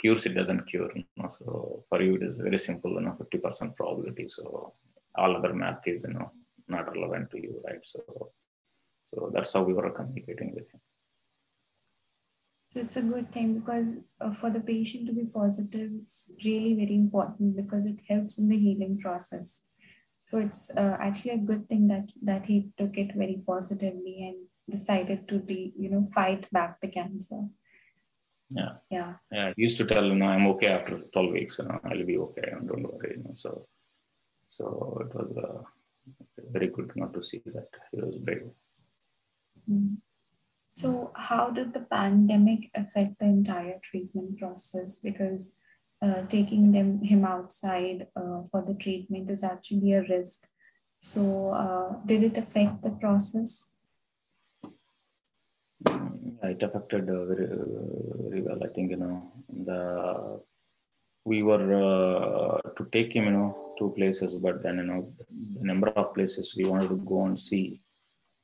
cures, 0.00 0.26
it 0.26 0.34
doesn't 0.34 0.66
cure. 0.66 0.90
You? 0.94 1.04
So 1.38 1.84
for 1.88 2.02
you, 2.02 2.16
it 2.16 2.22
is 2.22 2.40
very 2.40 2.58
simple, 2.58 2.92
you 2.92 3.00
know, 3.00 3.16
50% 3.20 3.76
probability. 3.76 4.28
So 4.28 4.74
all 5.14 5.36
other 5.36 5.52
math 5.52 5.86
is, 5.88 6.04
you 6.04 6.14
know, 6.14 6.30
not 6.68 6.94
relevant 6.94 7.30
to 7.32 7.38
you, 7.38 7.60
right? 7.64 7.84
So, 7.84 8.30
so 9.12 9.30
that's 9.34 9.52
how 9.52 9.62
we 9.62 9.74
were 9.74 9.90
communicating 9.90 10.54
with 10.54 10.70
him. 10.72 10.80
So 12.72 12.80
it's 12.80 12.96
a 12.96 13.02
good 13.02 13.30
thing 13.30 13.58
because 13.58 13.88
uh, 14.18 14.32
for 14.32 14.48
the 14.48 14.60
patient 14.60 15.06
to 15.06 15.12
be 15.12 15.24
positive, 15.24 15.90
it's 16.02 16.32
really 16.42 16.72
very 16.72 16.94
important 16.94 17.54
because 17.54 17.84
it 17.84 18.00
helps 18.08 18.38
in 18.38 18.48
the 18.48 18.58
healing 18.58 18.98
process. 18.98 19.66
So 20.24 20.38
it's 20.38 20.70
uh, 20.74 20.96
actually 20.98 21.32
a 21.32 21.38
good 21.38 21.68
thing 21.68 21.88
that 21.88 22.12
that 22.22 22.46
he 22.46 22.70
took 22.78 22.96
it 22.96 23.14
very 23.14 23.42
positively 23.46 24.16
and 24.22 24.46
decided 24.70 25.28
to 25.28 25.38
be, 25.38 25.74
you 25.76 25.90
know, 25.90 26.06
fight 26.14 26.48
back 26.50 26.80
the 26.80 26.88
cancer. 26.88 27.42
Yeah. 28.56 28.72
Yeah. 28.90 29.14
Yeah. 29.30 29.52
He 29.56 29.62
used 29.62 29.78
to 29.78 29.84
tell, 29.84 30.04
you 30.04 30.14
know, 30.14 30.26
I'm 30.26 30.46
okay 30.48 30.68
after 30.68 30.98
12 30.98 31.32
weeks, 31.32 31.58
you 31.58 31.66
know, 31.66 31.78
I'll 31.84 32.04
be 32.04 32.18
okay. 32.18 32.50
Don't 32.66 32.82
worry, 32.82 33.16
you 33.16 33.24
know. 33.24 33.34
So, 33.34 33.66
so 34.48 34.98
it 35.00 35.14
was 35.14 35.36
uh, 35.36 35.62
very 36.50 36.68
good 36.68 36.92
not 36.96 37.12
to 37.14 37.22
see 37.22 37.42
that 37.46 37.68
he 37.92 38.00
was 38.00 38.18
brave. 38.18 38.50
Mm. 39.70 39.96
So, 40.74 41.12
how 41.14 41.50
did 41.50 41.74
the 41.74 41.80
pandemic 41.80 42.70
affect 42.74 43.18
the 43.18 43.26
entire 43.26 43.78
treatment 43.82 44.38
process? 44.38 44.98
Because 44.98 45.58
uh, 46.00 46.22
taking 46.26 46.72
them 46.72 47.02
him 47.02 47.24
outside 47.24 48.06
uh, 48.16 48.42
for 48.50 48.64
the 48.66 48.74
treatment 48.74 49.30
is 49.30 49.44
actually 49.44 49.92
a 49.92 50.02
risk. 50.02 50.48
So, 51.00 51.50
uh, 51.50 52.04
did 52.06 52.22
it 52.22 52.38
affect 52.38 52.82
the 52.82 52.90
process? 52.90 53.72
It 56.42 56.62
affected 56.62 57.08
uh, 57.08 57.24
very, 57.24 57.46
very 57.46 58.42
well. 58.42 58.62
I 58.64 58.68
think 58.68 58.90
you 58.90 58.96
know 58.96 59.32
the 59.48 60.40
we 61.24 61.42
were 61.42 61.66
uh, 61.72 62.60
to 62.76 62.84
take 62.92 63.14
him, 63.14 63.26
you 63.26 63.30
know, 63.30 63.74
two 63.78 63.90
places, 63.96 64.34
but 64.34 64.62
then 64.62 64.78
you 64.78 64.84
know 64.84 65.12
the 65.58 65.64
number 65.64 65.88
of 65.90 66.14
places 66.14 66.54
we 66.56 66.64
wanted 66.64 66.88
to 66.88 66.96
go 66.96 67.26
and 67.26 67.38
see 67.38 67.80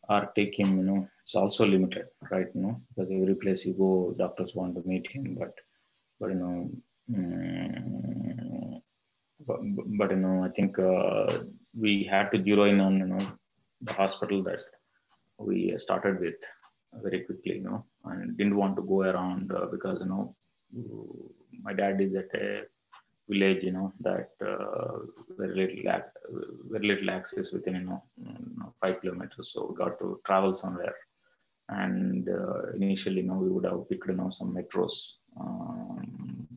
or 0.08 0.32
take 0.34 0.58
him, 0.58 0.78
you 0.78 0.84
know, 0.84 1.08
it's 1.22 1.34
also 1.34 1.66
limited, 1.66 2.06
right? 2.30 2.46
You 2.54 2.62
know, 2.62 2.80
because 2.88 3.10
every 3.12 3.34
place 3.34 3.66
you 3.66 3.74
go, 3.74 4.14
doctors 4.18 4.54
want 4.54 4.74
to 4.76 4.82
meet 4.88 5.06
him, 5.10 5.36
but 5.38 5.52
but 6.18 6.30
you 6.30 6.36
know, 6.36 6.70
um, 7.14 8.82
but, 9.46 9.58
but 9.98 10.10
you 10.10 10.16
know, 10.16 10.44
I 10.44 10.48
think 10.48 10.78
uh, 10.78 11.40
we 11.78 12.04
had 12.04 12.30
to 12.32 12.42
zero 12.42 12.64
in 12.64 12.80
on 12.80 12.98
you 12.98 13.06
know 13.06 13.26
the 13.82 13.92
hospital 13.92 14.42
that 14.44 14.60
we 15.38 15.74
started 15.76 16.20
with 16.20 16.34
very 16.92 17.20
quickly, 17.24 17.56
you 17.56 17.64
know, 17.64 17.84
and 18.04 18.36
didn't 18.36 18.56
want 18.56 18.76
to 18.76 18.82
go 18.82 19.02
around 19.02 19.52
uh, 19.52 19.66
because 19.66 20.00
you 20.00 20.08
know 20.08 20.34
my 21.62 21.72
dad 21.72 22.00
is 22.00 22.14
at 22.14 22.34
a 22.34 22.62
village, 23.28 23.64
you 23.64 23.72
know, 23.72 23.92
that 24.00 24.30
uh, 24.40 24.98
very 25.36 25.54
little 25.54 26.02
very 26.70 26.86
little 26.86 27.10
access 27.10 27.52
within 27.52 27.74
you 27.74 27.80
know, 27.84 28.02
know, 28.16 28.74
five 28.80 29.00
kilometers. 29.00 29.52
So 29.52 29.66
we 29.68 29.76
got 29.76 29.98
to 29.98 30.20
travel 30.24 30.54
somewhere. 30.54 30.94
And 31.68 32.28
uh, 32.28 32.72
initially, 32.74 33.20
you 33.20 33.28
know, 33.28 33.34
we 33.34 33.50
would 33.50 33.64
have 33.64 33.88
picked 33.88 34.08
you 34.08 34.14
know 34.14 34.30
some 34.30 34.54
metros. 34.54 35.14
Um, 35.38 36.48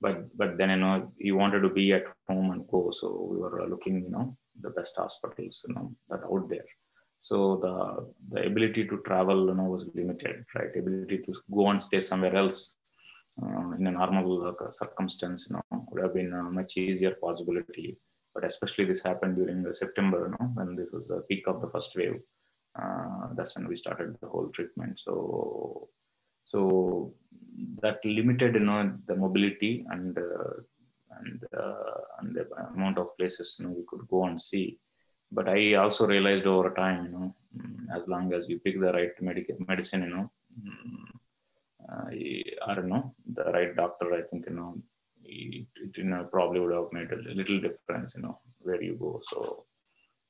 but 0.00 0.36
but 0.36 0.56
then 0.58 0.70
you 0.70 0.76
know 0.76 1.12
he 1.18 1.32
wanted 1.32 1.60
to 1.60 1.68
be 1.68 1.92
at 1.92 2.04
home 2.28 2.50
and 2.52 2.66
go, 2.68 2.90
so 2.90 3.28
we 3.30 3.36
were 3.38 3.66
looking 3.68 4.02
you 4.02 4.10
know 4.10 4.36
the 4.62 4.70
best 4.70 4.96
hospitals 4.96 5.64
you 5.68 5.74
know 5.74 5.94
that 6.08 6.24
out 6.24 6.48
there. 6.48 6.64
So 7.28 7.36
the 7.64 7.74
the 8.32 8.46
ability 8.46 8.82
to 8.90 8.96
travel 9.08 9.48
you 9.48 9.54
know 9.58 9.68
was 9.74 9.84
limited, 10.00 10.44
right? 10.54 10.72
Ability 10.82 11.18
to 11.26 11.32
go 11.58 11.64
and 11.70 11.80
stay 11.88 12.00
somewhere 12.00 12.36
else 12.42 12.58
uh, 13.42 13.70
in 13.78 13.86
a 13.86 13.90
normal 13.90 14.30
uh, 14.48 14.70
circumstance, 14.70 15.48
you 15.48 15.56
know, 15.56 15.86
would 15.90 16.02
have 16.02 16.14
been 16.14 16.32
a 16.32 16.42
much 16.42 16.76
easier 16.76 17.14
possibility. 17.26 17.98
But 18.34 18.44
especially 18.44 18.84
this 18.84 19.02
happened 19.02 19.36
during 19.36 19.58
September, 19.72 20.20
you 20.26 20.30
know, 20.32 20.50
when 20.54 20.76
this 20.76 20.92
was 20.92 21.08
the 21.08 21.20
peak 21.28 21.44
of 21.48 21.60
the 21.60 21.68
first 21.68 21.96
wave. 21.96 22.20
Uh, 22.80 23.28
that's 23.34 23.56
when 23.56 23.66
we 23.66 23.76
started 23.76 24.16
the 24.20 24.28
whole 24.28 24.48
treatment. 24.50 25.00
So, 25.00 25.88
so 26.44 27.14
that 27.82 28.04
limited, 28.04 28.54
you 28.54 28.60
know, 28.60 28.92
the 29.06 29.16
mobility 29.16 29.84
and 29.90 30.16
uh, 30.18 30.54
and 31.18 31.44
uh, 31.58 32.00
and 32.20 32.36
the 32.36 32.46
amount 32.74 32.98
of 32.98 33.16
places 33.16 33.56
you 33.58 33.66
know 33.66 33.72
we 33.72 33.84
could 33.88 34.06
go 34.08 34.26
and 34.26 34.40
see. 34.40 34.78
But 35.32 35.48
I 35.48 35.74
also 35.74 36.06
realized 36.06 36.46
over 36.46 36.70
time, 36.70 37.06
you 37.06 37.12
know, 37.12 37.34
mm, 37.56 37.96
as 37.96 38.08
long 38.08 38.32
as 38.32 38.48
you 38.48 38.58
pick 38.60 38.80
the 38.80 38.92
right 38.92 39.12
medical 39.20 39.56
medicine, 39.68 40.02
you 40.02 40.10
know, 40.10 40.30
mm, 40.60 41.06
uh, 41.92 42.10
I 42.70 42.74
don't 42.74 42.88
know, 42.88 43.14
the 43.34 43.44
right 43.44 43.74
doctor, 43.76 44.12
I 44.14 44.22
think, 44.22 44.46
you 44.48 44.54
know, 44.54 44.74
it, 45.24 45.66
it 45.76 45.96
you 45.96 46.04
know, 46.04 46.24
probably 46.30 46.60
would 46.60 46.74
have 46.74 46.92
made 46.92 47.10
a 47.12 47.34
little 47.34 47.60
difference, 47.60 48.14
you 48.16 48.22
know, 48.22 48.38
where 48.60 48.82
you 48.82 48.96
go. 49.00 49.20
So, 49.24 49.66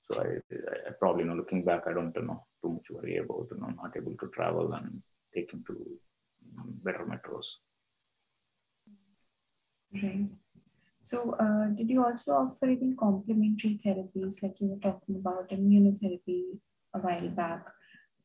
so 0.03 0.21
I, 0.21 0.55
I 0.89 0.93
probably, 0.99 1.25
you 1.25 1.29
know, 1.31 1.37
looking 1.37 1.65
back, 1.65 1.83
I 1.87 1.93
don't 1.93 2.15
you 2.17 2.23
know 2.23 2.45
too 2.63 2.73
much 2.73 2.87
worry 2.91 3.17
about, 3.19 3.49
you 3.51 3.61
know, 3.61 3.73
not 3.83 3.97
able 3.97 4.17
to 4.17 4.29
travel 4.35 4.73
and 4.75 5.03
take 5.35 5.53
him 5.53 5.65
to 5.67 5.87
better 6.85 7.05
metros. 7.05 7.47
Right. 9.93 10.29
So, 11.07 11.37
uh, 11.39 11.67
did 11.67 11.89
you 11.89 12.05
also 12.05 12.33
offer 12.33 12.67
any 12.67 12.93
complementary 12.99 13.79
therapies, 13.79 14.43
like 14.43 14.57
you 14.61 14.67
were 14.71 14.83
talking 14.91 15.15
about 15.15 15.51
immunotherapy 15.51 16.59
a 16.95 16.99
while 16.99 17.29
back, 17.29 17.65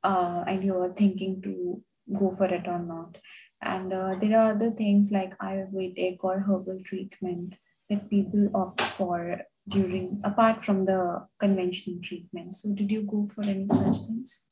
uh, 0.03 0.43
and 0.47 0.63
you 0.63 0.73
were 0.73 0.91
thinking 0.91 1.43
to 1.43 1.83
go 2.11 2.31
for 2.31 2.45
it 2.45 2.67
or 2.67 2.79
not. 2.79 3.19
And 3.61 3.93
uh, 3.93 4.15
there 4.19 4.35
are 4.39 4.53
other 4.53 4.71
things 4.71 5.11
like 5.11 5.37
Ayurvedic 5.37 6.23
or 6.23 6.39
herbal 6.39 6.79
treatment 6.83 7.53
that 7.87 8.09
people 8.09 8.49
opt 8.55 8.81
for 8.81 9.41
during, 9.67 10.19
apart 10.23 10.63
from 10.63 10.85
the 10.85 11.27
conventional 11.37 12.01
treatment. 12.01 12.55
So, 12.55 12.73
did 12.73 12.91
you 12.91 13.03
go 13.03 13.27
for 13.27 13.43
any 13.43 13.67
such 13.67 14.07
things? 14.07 14.49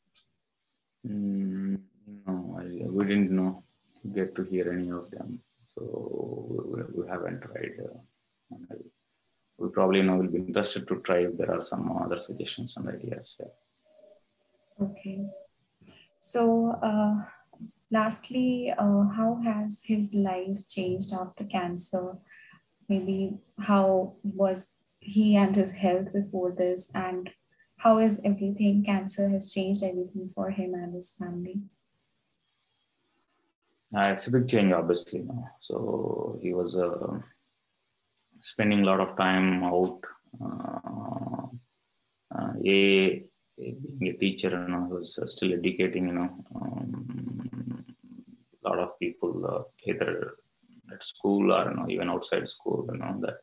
Mm, 1.04 1.80
no, 2.28 2.60
I, 2.60 2.88
we 2.92 3.06
didn't 3.06 3.32
know, 3.32 3.64
get 4.14 4.36
to 4.36 4.44
hear 4.44 4.72
any 4.72 4.92
of 4.92 5.10
them. 5.10 5.40
So, 5.74 6.46
we, 6.68 6.84
we 6.94 7.10
haven't 7.10 7.42
tried. 7.42 7.74
Uh, 7.84 7.98
we 9.58 9.70
probably 9.70 10.02
know 10.02 10.18
will 10.18 10.28
be 10.28 10.38
interested 10.38 10.88
to 10.88 11.00
try 11.02 11.20
if 11.20 11.38
there 11.38 11.54
are 11.54 11.64
some 11.64 11.92
other 11.98 12.18
suggestions 12.18 12.78
and 12.78 12.88
ideas. 12.88 13.36
Yeah. 13.40 14.86
Okay. 14.86 15.26
So, 16.20 16.72
uh, 16.82 17.16
lastly, 17.92 18.74
uh, 18.78 19.04
how 19.16 19.42
has 19.44 19.84
his 19.86 20.14
life 20.14 20.68
changed 20.68 21.14
after 21.14 21.44
cancer? 21.44 22.18
Maybe 22.88 23.38
how 23.60 24.16
was 24.24 24.82
he 25.00 25.36
and 25.36 25.56
his 25.56 25.74
health 25.74 26.12
before 26.14 26.52
this, 26.58 26.92
and 26.96 27.30
how 27.78 27.98
is 28.00 28.22
everything 28.24 28.84
cancer 28.84 29.30
has 29.30 29.54
changed 29.54 29.84
everything 29.84 30.28
for 30.28 30.50
him 30.50 30.74
and 30.74 30.94
his 30.94 31.12
family? 31.12 31.62
Uh, 33.96 34.14
it's 34.14 34.28
a 34.28 34.32
big 34.32 34.48
change, 34.48 34.72
obviously. 34.72 35.28
So 35.62 36.40
he 36.42 36.54
was 36.54 36.76
uh, 36.76 37.20
spending 38.42 38.82
a 38.82 38.86
lot 38.86 39.00
of 39.00 39.18
time 39.18 39.64
out. 39.64 40.00
Uh, 40.42 41.48
uh 42.36 42.54
a 42.66 43.24
being 43.60 44.08
a 44.08 44.14
teacher, 44.14 44.50
you 44.50 44.72
know, 44.72 44.88
was 44.90 45.20
still 45.28 45.54
educating, 45.54 46.08
you 46.08 46.14
know, 46.14 46.46
um, 46.56 47.86
a 48.64 48.70
lot 48.70 48.80
of 48.80 48.98
people 49.00 49.46
uh, 49.46 49.64
either 49.86 50.36
at 50.92 51.04
school 51.04 51.54
or 51.54 51.70
you 51.70 51.76
know 51.76 51.86
even 51.90 52.10
outside 52.10 52.48
school, 52.48 52.88
you 52.92 52.98
know 52.98 53.20
that 53.22 53.38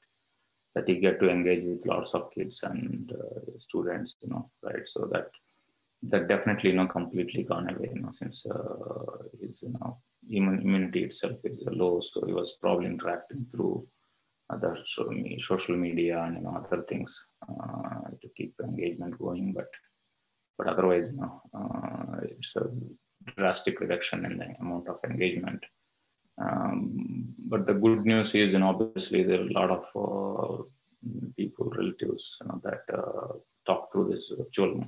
that 0.74 0.88
you 0.88 1.00
get 1.00 1.20
to 1.20 1.30
engage 1.30 1.64
with 1.64 1.86
lots 1.86 2.14
of 2.14 2.30
kids 2.32 2.62
and 2.62 3.12
uh, 3.12 3.40
students, 3.58 4.16
you 4.22 4.28
know, 4.30 4.50
right? 4.62 4.86
So 4.86 5.08
that 5.12 5.30
that 6.04 6.28
definitely 6.28 6.70
you 6.70 6.76
know 6.76 6.86
completely 6.86 7.42
gone 7.42 7.68
away, 7.70 7.90
you 7.94 8.00
know, 8.00 8.10
since 8.12 8.46
uh, 8.46 9.18
his 9.40 9.62
you 9.62 9.74
know 9.80 9.98
immunity 10.30 11.04
itself 11.04 11.38
is 11.44 11.62
low, 11.66 12.00
so 12.00 12.24
he 12.26 12.32
was 12.32 12.56
probably 12.60 12.86
interacting 12.86 13.46
through 13.52 13.86
other 14.50 14.78
social 14.84 15.76
media 15.76 16.22
and 16.22 16.36
you 16.36 16.42
know 16.42 16.64
other 16.64 16.82
things 16.82 17.28
uh, 17.48 18.10
to 18.20 18.28
keep 18.36 18.54
engagement 18.62 19.18
going, 19.18 19.52
but 19.52 19.68
but 20.58 20.68
otherwise, 20.68 21.10
you 21.10 21.18
know, 21.18 21.42
uh, 21.54 22.20
it's 22.22 22.56
a 22.56 22.70
drastic 23.36 23.80
reduction 23.80 24.24
in 24.24 24.38
the 24.38 24.46
amount 24.60 24.88
of 24.88 24.98
engagement. 25.04 25.62
Um, 26.40 27.34
but 27.38 27.66
the 27.66 27.74
good 27.74 28.04
news 28.04 28.34
is, 28.34 28.52
you 28.52 28.58
know, 28.58 28.68
obviously 28.68 29.22
there 29.22 29.40
are 29.40 29.48
a 29.48 29.52
lot 29.52 29.70
of 29.70 29.84
uh, 29.94 30.62
people, 31.36 31.70
relatives, 31.76 32.38
you 32.40 32.48
know, 32.48 32.60
that 32.64 32.82
uh, 32.92 33.34
talk 33.66 33.92
through 33.92 34.10
this 34.10 34.32
virtual 34.36 34.84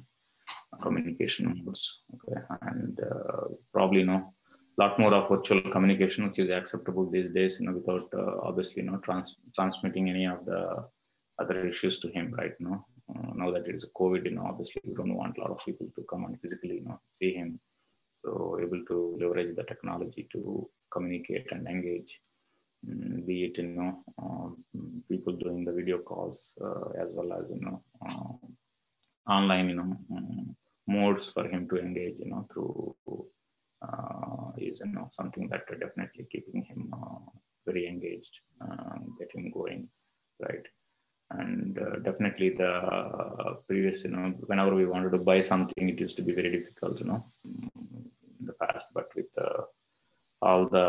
communication 0.83 1.63
modes. 1.65 2.03
Okay, 2.15 2.41
and 2.63 3.01
uh, 3.01 3.49
probably, 3.73 4.01
you 4.01 4.07
know, 4.07 4.35
lot 4.79 4.99
more 4.99 5.15
of 5.15 5.29
virtual 5.31 5.63
communication, 5.65 6.21
which 6.21 6.39
is 6.39 6.51
acceptable 6.51 7.11
these 7.11 7.31
days, 7.33 7.59
you 7.61 7.67
know, 7.67 7.73
without 7.73 8.09
uh, 8.15 8.39
obviously, 8.43 8.83
you 8.83 8.91
know, 8.91 8.99
trans- 8.99 9.37
transmitting 9.55 10.09
any 10.11 10.27
of 10.27 10.45
the 10.47 10.85
other 11.41 11.67
issues 11.67 11.99
to 12.01 12.09
him, 12.11 12.35
right? 12.39 12.53
You 12.61 12.67
know, 12.69 12.87
uh, 13.15 13.33
now 13.35 13.51
that 13.53 13.69
it 13.69 13.75
is 13.77 13.87
COVID, 13.99 14.25
you 14.25 14.33
know, 14.37 14.47
obviously 14.47 14.83
we 14.85 14.95
don't 14.95 15.15
want 15.17 15.37
a 15.39 15.41
lot 15.43 15.51
of 15.51 15.65
people 15.65 15.87
to 15.97 16.03
come 16.11 16.25
and 16.25 16.41
physically, 16.41 16.77
you 16.77 16.85
know, 16.85 17.01
see 17.13 17.33
him. 17.35 17.61
So 18.25 18.59
able 18.63 18.83
to 18.89 19.19
leverage 19.21 19.55
the 19.57 19.65
technology 19.65 20.29
to 20.33 20.69
communicate 20.93 21.47
and 21.53 21.67
engage. 21.69 22.21
mm, 22.87 23.27
be 23.27 23.37
it 23.47 23.59
you 23.59 23.67
know 23.69 23.91
uh, 24.23 24.49
people 25.11 25.35
doing 25.43 25.65
the 25.65 25.73
video 25.79 25.99
calls 26.11 26.55
uh, 26.67 26.89
as 27.03 27.11
well 27.17 27.31
as 27.39 27.51
you 27.55 27.61
know 27.65 27.77
uh, 28.07 28.33
online 29.35 29.69
you 29.71 29.77
know 29.77 29.91
um, 30.17 30.57
modes 30.87 31.27
for 31.35 31.45
him 31.53 31.69
to 31.71 31.77
engage 31.87 32.19
you 32.21 32.29
know 32.31 32.43
through 32.53 32.95
is 34.57 34.83
you 34.85 34.93
know 34.93 35.09
something 35.11 35.49
that 35.49 35.67
definitely 35.81 36.27
keeping 36.31 36.63
him 36.63 36.93
uh, 36.93 37.19
very 37.67 37.87
engaged, 37.87 38.41
get 39.19 39.31
him 39.35 39.51
going, 39.51 39.89
right? 40.41 40.67
and 41.31 41.79
uh, 41.79 41.99
definitely 41.99 42.51
the 42.51 42.69
uh, 42.69 43.55
previous 43.67 44.05
you 44.05 44.11
know 44.11 44.33
whenever 44.47 44.75
we 44.75 44.87
wanted 44.87 45.11
to 45.11 45.19
buy 45.19 45.41
something 45.41 45.89
it 45.89 46.01
used 46.01 46.17
to 46.17 46.23
be 46.23 46.33
very 46.33 46.51
difficult 46.51 46.99
you 47.01 47.07
know 47.07 47.23
in 47.45 48.47
the 48.47 48.53
past 48.55 48.87
but 48.95 49.09
with 49.15 49.27
uh, 49.39 49.63
all 50.41 50.67
the 50.69 50.87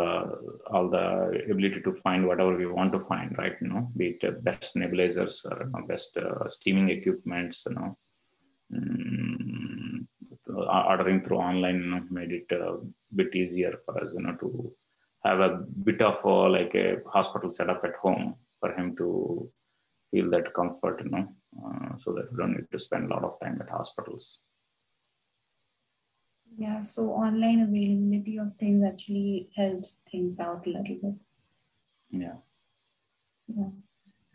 all 0.71 0.89
the 0.89 1.43
ability 1.52 1.82
to 1.82 1.93
find 1.93 2.25
whatever 2.25 2.56
we 2.56 2.67
want 2.67 2.91
to 2.93 3.06
find 3.12 3.38
right 3.38 3.58
you 3.62 3.67
know 3.67 3.89
be 3.97 4.08
it 4.12 4.23
uh, 4.23 4.32
best 4.49 4.75
nebulizers 4.75 5.45
or 5.52 5.65
you 5.65 5.71
know, 5.71 5.86
best 5.88 6.17
uh, 6.17 6.47
steaming 6.47 6.89
equipments 6.89 7.63
you 7.67 7.75
know 7.75 7.97
um, 8.75 9.59
Uh, 10.50 10.84
ordering 10.92 11.24
through 11.24 11.38
online 11.38 11.76
you 11.84 11.90
know 11.92 12.02
made 12.10 12.32
it 12.32 12.52
a 12.52 12.78
bit 13.16 13.36
easier 13.36 13.74
for 13.86 13.94
us 14.02 14.14
you 14.16 14.22
know 14.24 14.36
to 14.44 14.50
have 15.24 15.40
a 15.40 15.50
bit 15.84 16.02
of 16.02 16.18
uh, 16.26 16.50
like 16.50 16.74
a 16.76 16.98
hospital 17.08 17.54
setup 17.54 17.84
at 17.84 17.96
home 18.02 18.36
for 18.60 18.74
him 18.74 18.96
to 18.96 19.50
feel 20.12 20.30
that 20.32 20.54
comfort, 20.54 21.02
you 21.04 21.12
know, 21.12 21.28
uh, 21.64 21.98
so 21.98 22.14
that 22.14 22.32
we 22.32 22.38
don't 22.38 22.54
need 22.54 22.72
to 22.72 22.80
spend 22.80 23.06
a 23.06 23.14
lot 23.14 23.24
of 23.24 23.40
time 23.42 23.60
at 23.62 23.70
hospitals. 23.70 24.42
Yeah, 26.58 26.82
so 26.82 27.12
online 27.12 27.62
availability 27.62 28.38
of 28.38 28.54
things 28.54 28.84
actually 28.84 29.50
helps 29.56 29.98
things 30.10 30.40
out 30.40 30.66
a 30.66 30.70
little 30.70 30.98
bit. 31.02 31.16
Yeah. 32.10 32.38
Yeah. 33.48 33.70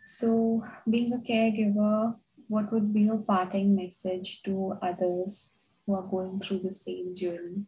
So, 0.07 0.63
being 0.89 1.13
a 1.13 1.17
caregiver, 1.17 2.15
what 2.47 2.71
would 2.71 2.93
be 2.93 3.01
your 3.01 3.17
parting 3.17 3.75
message 3.75 4.43
to 4.43 4.77
others 4.81 5.54
who 5.85 5.95
are 5.95 6.07
going 6.07 6.39
through 6.39 6.59
the 6.59 6.71
same 6.71 7.15
journey? 7.15 7.65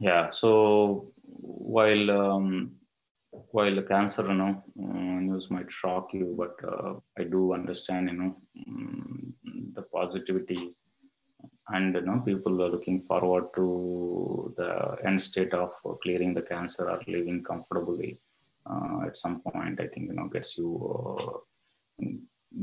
Yeah, 0.00 0.30
so 0.30 1.12
while 1.24 2.10
um, 2.10 2.72
while 3.50 3.80
cancer, 3.82 4.26
you 4.26 4.34
know, 4.34 4.62
uh, 4.82 5.20
news 5.20 5.50
might 5.50 5.70
shock 5.70 6.12
you, 6.12 6.34
but 6.36 6.56
uh, 6.68 6.94
I 7.18 7.24
do 7.24 7.54
understand, 7.54 8.08
you 8.08 8.16
know, 8.16 8.36
um, 8.66 9.34
the 9.74 9.82
positivity, 9.82 10.74
and 11.68 11.94
you 11.94 12.00
know, 12.02 12.20
people 12.24 12.62
are 12.62 12.70
looking 12.70 13.02
forward 13.02 13.46
to 13.54 14.52
the 14.56 14.96
end 15.06 15.22
state 15.22 15.54
of 15.54 15.72
clearing 16.02 16.34
the 16.34 16.42
cancer 16.42 16.90
or 16.90 17.00
living 17.06 17.42
comfortably. 17.42 18.18
Uh, 18.68 19.06
at 19.06 19.16
some 19.16 19.40
point, 19.40 19.80
I 19.80 19.86
think 19.88 20.08
you 20.08 20.14
know 20.14 20.28
gets 20.28 20.58
you 20.58 20.70
uh, 22.02 22.04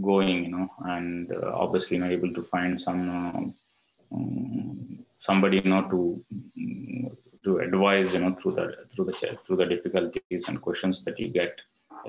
going, 0.01 0.45
you 0.45 0.51
know, 0.51 0.69
and 0.85 1.31
uh, 1.31 1.51
obviously, 1.53 1.97
know, 1.97 2.09
able 2.09 2.33
to 2.33 2.43
find 2.43 2.79
some 2.79 3.09
uh, 3.09 4.15
um, 4.15 5.05
somebody, 5.17 5.57
you 5.57 5.69
know, 5.69 5.87
to 5.89 7.17
to 7.43 7.57
advise 7.57 8.13
you 8.13 8.19
know 8.19 8.35
through 8.35 8.53
the 8.53 8.75
through 8.93 9.05
the 9.05 9.37
through 9.45 9.57
the 9.57 9.65
difficulties 9.65 10.47
and 10.47 10.61
questions 10.61 11.03
that 11.03 11.19
you 11.19 11.27
get 11.29 11.59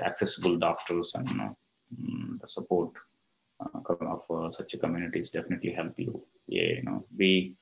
accessible 0.05 0.59
doctors 0.59 1.15
and 1.15 1.29
you 1.29 1.37
know, 1.37 1.57
mm, 2.01 2.41
the 2.41 2.47
support 2.47 2.91
uh, 3.61 3.95
of 4.01 4.23
uh, 4.31 4.51
such 4.51 4.75
a 4.75 4.79
communities 4.79 5.31
definitely 5.31 5.73
help 5.73 5.99
you. 5.99 6.23
Yeah 6.47 6.73
you 6.77 6.83
know 6.83 7.05
be 7.17 7.55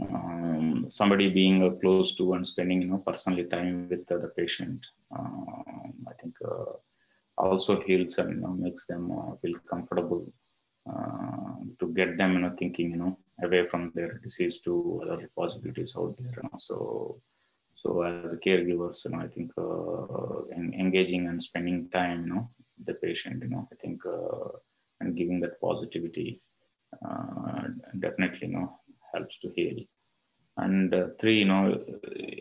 um, 0.00 0.86
somebody 0.88 1.30
being 1.30 1.62
uh, 1.62 1.70
close 1.70 2.14
to 2.16 2.34
and 2.34 2.46
spending 2.46 2.82
you 2.82 2.88
know 2.88 2.98
personally 2.98 3.44
time 3.44 3.88
with 3.88 4.06
the 4.06 4.30
patient 4.36 4.86
um, 5.16 5.94
i 6.08 6.12
think 6.20 6.34
uh, 6.44 6.72
also 7.50 7.80
heals 7.86 8.18
and 8.18 8.30
you 8.34 8.40
know, 8.42 8.54
makes 8.66 8.86
them 8.86 9.04
uh, 9.18 9.34
feel 9.42 9.56
comfortable 9.72 10.22
uh, 10.90 11.56
to 11.80 11.86
get 11.98 12.16
them 12.16 12.34
you 12.34 12.40
know 12.40 12.54
thinking 12.58 12.90
you 12.92 13.00
know 13.02 13.18
away 13.42 13.66
from 13.66 13.92
their 13.94 14.18
disease 14.22 14.58
to 14.60 15.02
other 15.10 15.30
possibilities 15.36 15.94
out 15.98 16.16
there. 16.18 16.32
You 16.36 16.42
know? 16.44 16.58
So, 16.58 17.20
so 17.74 18.02
as 18.02 18.32
a 18.32 18.38
caregivers, 18.38 19.04
you 19.04 19.10
know, 19.10 19.18
I 19.18 19.28
think 19.28 19.50
uh, 19.58 20.44
in 20.56 20.74
engaging 20.74 21.26
and 21.28 21.42
spending 21.42 21.90
time, 21.90 22.26
you 22.26 22.34
know, 22.34 22.50
the 22.84 22.94
patient, 22.94 23.42
you 23.42 23.50
know, 23.50 23.68
I 23.72 23.76
think, 23.76 24.00
uh, 24.06 24.56
and 25.00 25.16
giving 25.16 25.40
that 25.40 25.60
positivity 25.60 26.40
uh, 27.06 27.62
definitely, 27.98 28.48
you 28.48 28.54
know, 28.54 28.80
helps 29.12 29.38
to 29.40 29.50
heal. 29.54 29.76
And 30.58 30.94
uh, 30.94 31.08
three, 31.20 31.40
you 31.40 31.44
know, 31.44 31.84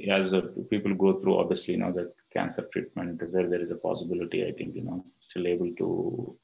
as 0.09 0.33
people 0.69 0.95
go 0.95 1.19
through, 1.19 1.37
obviously, 1.37 1.73
you 1.73 1.81
know, 1.81 1.91
the 1.91 2.13
cancer 2.33 2.67
treatment, 2.71 3.21
where 3.31 3.49
there 3.49 3.61
is 3.61 3.71
a 3.71 3.75
possibility, 3.75 4.47
I 4.47 4.53
think, 4.53 4.75
you 4.75 4.83
know, 4.83 5.05
still 5.19 5.47
able 5.47 5.73
to 5.75 6.37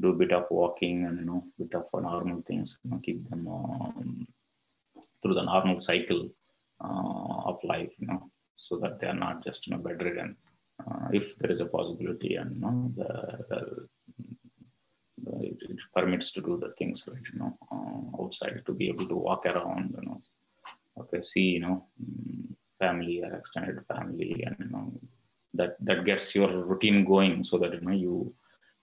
do 0.00 0.10
a 0.10 0.14
bit 0.14 0.32
of 0.32 0.44
walking 0.50 1.04
and 1.04 1.18
you 1.20 1.26
know 1.26 1.42
bit 1.58 1.74
of 1.74 1.86
normal 1.92 2.42
things 2.42 2.78
you 2.82 2.90
know 2.90 3.00
keep 3.02 3.28
them 3.30 3.48
um, 3.48 4.26
through 5.22 5.34
the 5.34 5.42
normal 5.42 5.78
cycle 5.80 6.28
uh, 6.84 7.38
of 7.50 7.58
life 7.64 7.92
you 7.98 8.06
know 8.06 8.30
so 8.56 8.78
that 8.78 9.00
they 9.00 9.06
are 9.06 9.20
not 9.26 9.42
just 9.44 9.66
you 9.66 9.72
know 9.72 9.82
bedridden. 9.82 10.36
Uh, 10.80 11.08
if 11.12 11.36
there 11.38 11.50
is 11.50 11.60
a 11.60 11.66
possibility 11.66 12.34
and 12.34 12.54
you 12.54 12.60
know 12.60 12.92
the, 12.96 13.08
the, 13.48 13.60
it, 15.40 15.80
permits 15.94 16.30
to 16.32 16.42
do 16.42 16.58
the 16.58 16.72
things 16.78 17.08
right 17.10 17.26
you 17.32 17.38
know 17.38 17.56
uh, 17.72 18.22
outside 18.22 18.60
to 18.66 18.72
be 18.72 18.88
able 18.88 19.08
to 19.08 19.16
walk 19.16 19.46
around 19.46 19.94
you 19.98 20.06
know 20.06 20.20
okay 21.00 21.20
see 21.30 21.46
you 21.56 21.60
know 21.64 21.76
mm, 22.02 22.44
family 22.80 23.16
or 23.24 23.32
extended 23.38 23.78
family 23.92 24.30
and 24.46 24.56
you 24.62 24.70
know 24.72 24.84
that 25.54 25.72
that 25.88 26.04
gets 26.08 26.34
your 26.34 26.50
routine 26.70 27.04
going 27.12 27.42
so 27.50 27.58
that 27.58 27.72
you 27.74 27.80
know 27.86 27.96
you 28.04 28.14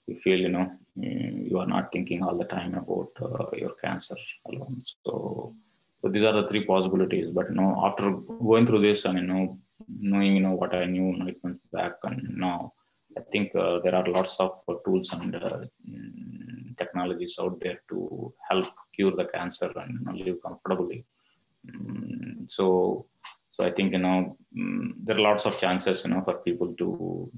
you 0.08 0.16
feel 0.24 0.40
you 0.46 0.52
know 0.56 0.68
mm, 1.00 1.50
you 1.50 1.58
are 1.64 1.72
not 1.76 1.92
thinking 1.94 2.22
all 2.24 2.38
the 2.44 2.50
time 2.58 2.74
about 2.84 3.12
uh, 3.28 3.48
your 3.62 3.74
cancer 3.84 4.18
alone. 4.50 4.82
So 5.06 5.54
so 6.02 6.10
these 6.10 6.26
are 6.30 6.36
the 6.42 6.48
three 6.50 6.66
possibilities. 6.66 7.30
But 7.32 7.50
you 7.50 7.56
know 7.62 7.72
after 7.88 8.06
going 8.50 8.66
through 8.68 8.82
this 8.88 9.06
and 9.06 9.18
you 9.20 9.28
know 9.28 9.58
knowing 10.00 10.36
you 10.36 10.42
know 10.46 10.56
what 10.62 10.74
i 10.76 10.86
knew 10.86 11.08
nine 11.22 11.36
months 11.44 11.60
back 11.72 11.94
and 12.04 12.22
now 12.46 12.72
i 13.18 13.22
think 13.32 13.50
uh, 13.56 13.80
there 13.84 13.96
are 14.00 14.08
lots 14.18 14.34
of 14.46 14.52
uh, 14.70 14.76
tools 14.86 15.10
and 15.18 15.36
uh, 15.36 15.60
mm, 15.90 16.78
technologies 16.82 17.36
out 17.44 17.56
there 17.64 17.80
to 17.90 17.98
help 18.50 18.68
cure 18.96 19.16
the 19.22 19.26
cancer 19.36 19.70
and 19.82 19.92
you 20.00 20.04
know, 20.06 20.16
live 20.26 20.38
comfortably 20.48 21.00
mm, 21.68 22.50
so 22.50 23.06
so 23.52 23.64
i 23.64 23.72
think 23.72 23.92
you 23.94 24.00
know 24.00 24.38
there 25.04 25.18
are 25.18 25.28
lots 25.30 25.46
of 25.46 25.58
chances 25.58 26.04
you 26.04 26.12
know 26.12 26.22
for 26.22 26.36
people 26.48 26.74
to 26.82 27.32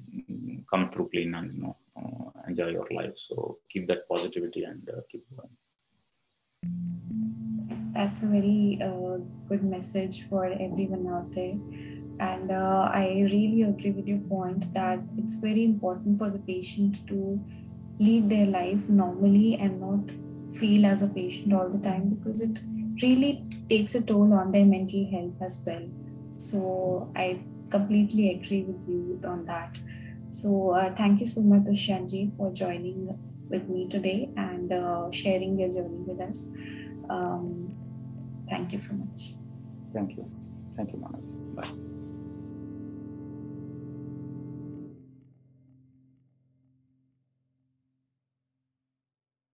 come 0.71 0.89
through 0.91 1.09
clean 1.09 1.33
and 1.35 1.53
you 1.55 1.61
know 1.63 1.77
uh, 1.97 2.25
enjoy 2.47 2.69
your 2.69 2.87
life. 2.91 3.17
So 3.17 3.57
keep 3.71 3.87
that 3.87 4.07
positivity 4.09 4.63
and 4.63 4.87
uh, 4.89 5.01
keep 5.11 5.23
going. 5.35 5.49
That's 7.93 8.23
a 8.23 8.27
very 8.27 8.79
uh, 8.83 9.17
good 9.47 9.63
message 9.63 10.27
for 10.27 10.45
everyone 10.45 11.07
out 11.07 11.31
there. 11.33 11.55
And 12.19 12.51
uh, 12.51 12.89
I 12.93 13.27
really 13.31 13.63
agree 13.63 13.91
with 13.91 14.07
your 14.07 14.19
point 14.19 14.73
that 14.73 14.99
it's 15.17 15.35
very 15.37 15.63
important 15.63 16.17
for 16.17 16.29
the 16.29 16.39
patient 16.39 17.07
to 17.07 17.39
lead 17.99 18.29
their 18.29 18.47
life 18.47 18.89
normally 18.89 19.55
and 19.55 19.79
not 19.79 20.55
feel 20.57 20.85
as 20.85 21.01
a 21.01 21.07
patient 21.07 21.53
all 21.53 21.69
the 21.69 21.77
time 21.77 22.09
because 22.09 22.41
it 22.41 22.59
really 23.01 23.43
takes 23.69 23.95
a 23.95 24.03
toll 24.05 24.33
on 24.33 24.51
their 24.51 24.65
mental 24.65 25.07
health 25.11 25.35
as 25.41 25.63
well. 25.65 25.89
So 26.37 27.11
I 27.15 27.45
completely 27.71 28.31
agree 28.31 28.63
with 28.63 28.81
you 28.87 29.19
on 29.25 29.45
that. 29.45 29.77
So 30.29 30.71
uh, 30.71 30.93
thank 30.95 31.21
you 31.21 31.27
so 31.27 31.41
much, 31.41 31.63
Dushyantji, 31.63 32.35
for 32.35 32.51
joining 32.53 33.17
with 33.49 33.69
me 33.69 33.87
today 33.89 34.31
and 34.35 34.71
uh, 34.71 35.11
sharing 35.11 35.59
your 35.59 35.71
journey 35.71 36.03
with 36.05 36.19
us. 36.21 36.51
Um, 37.09 37.75
thank 38.49 38.73
you 38.73 38.81
so 38.81 38.95
much. 38.95 39.35
Thank 39.93 40.17
you. 40.17 40.31
Thank 40.77 40.93
you, 40.93 40.99
Manav. 40.99 41.23
Bye. 41.55 41.84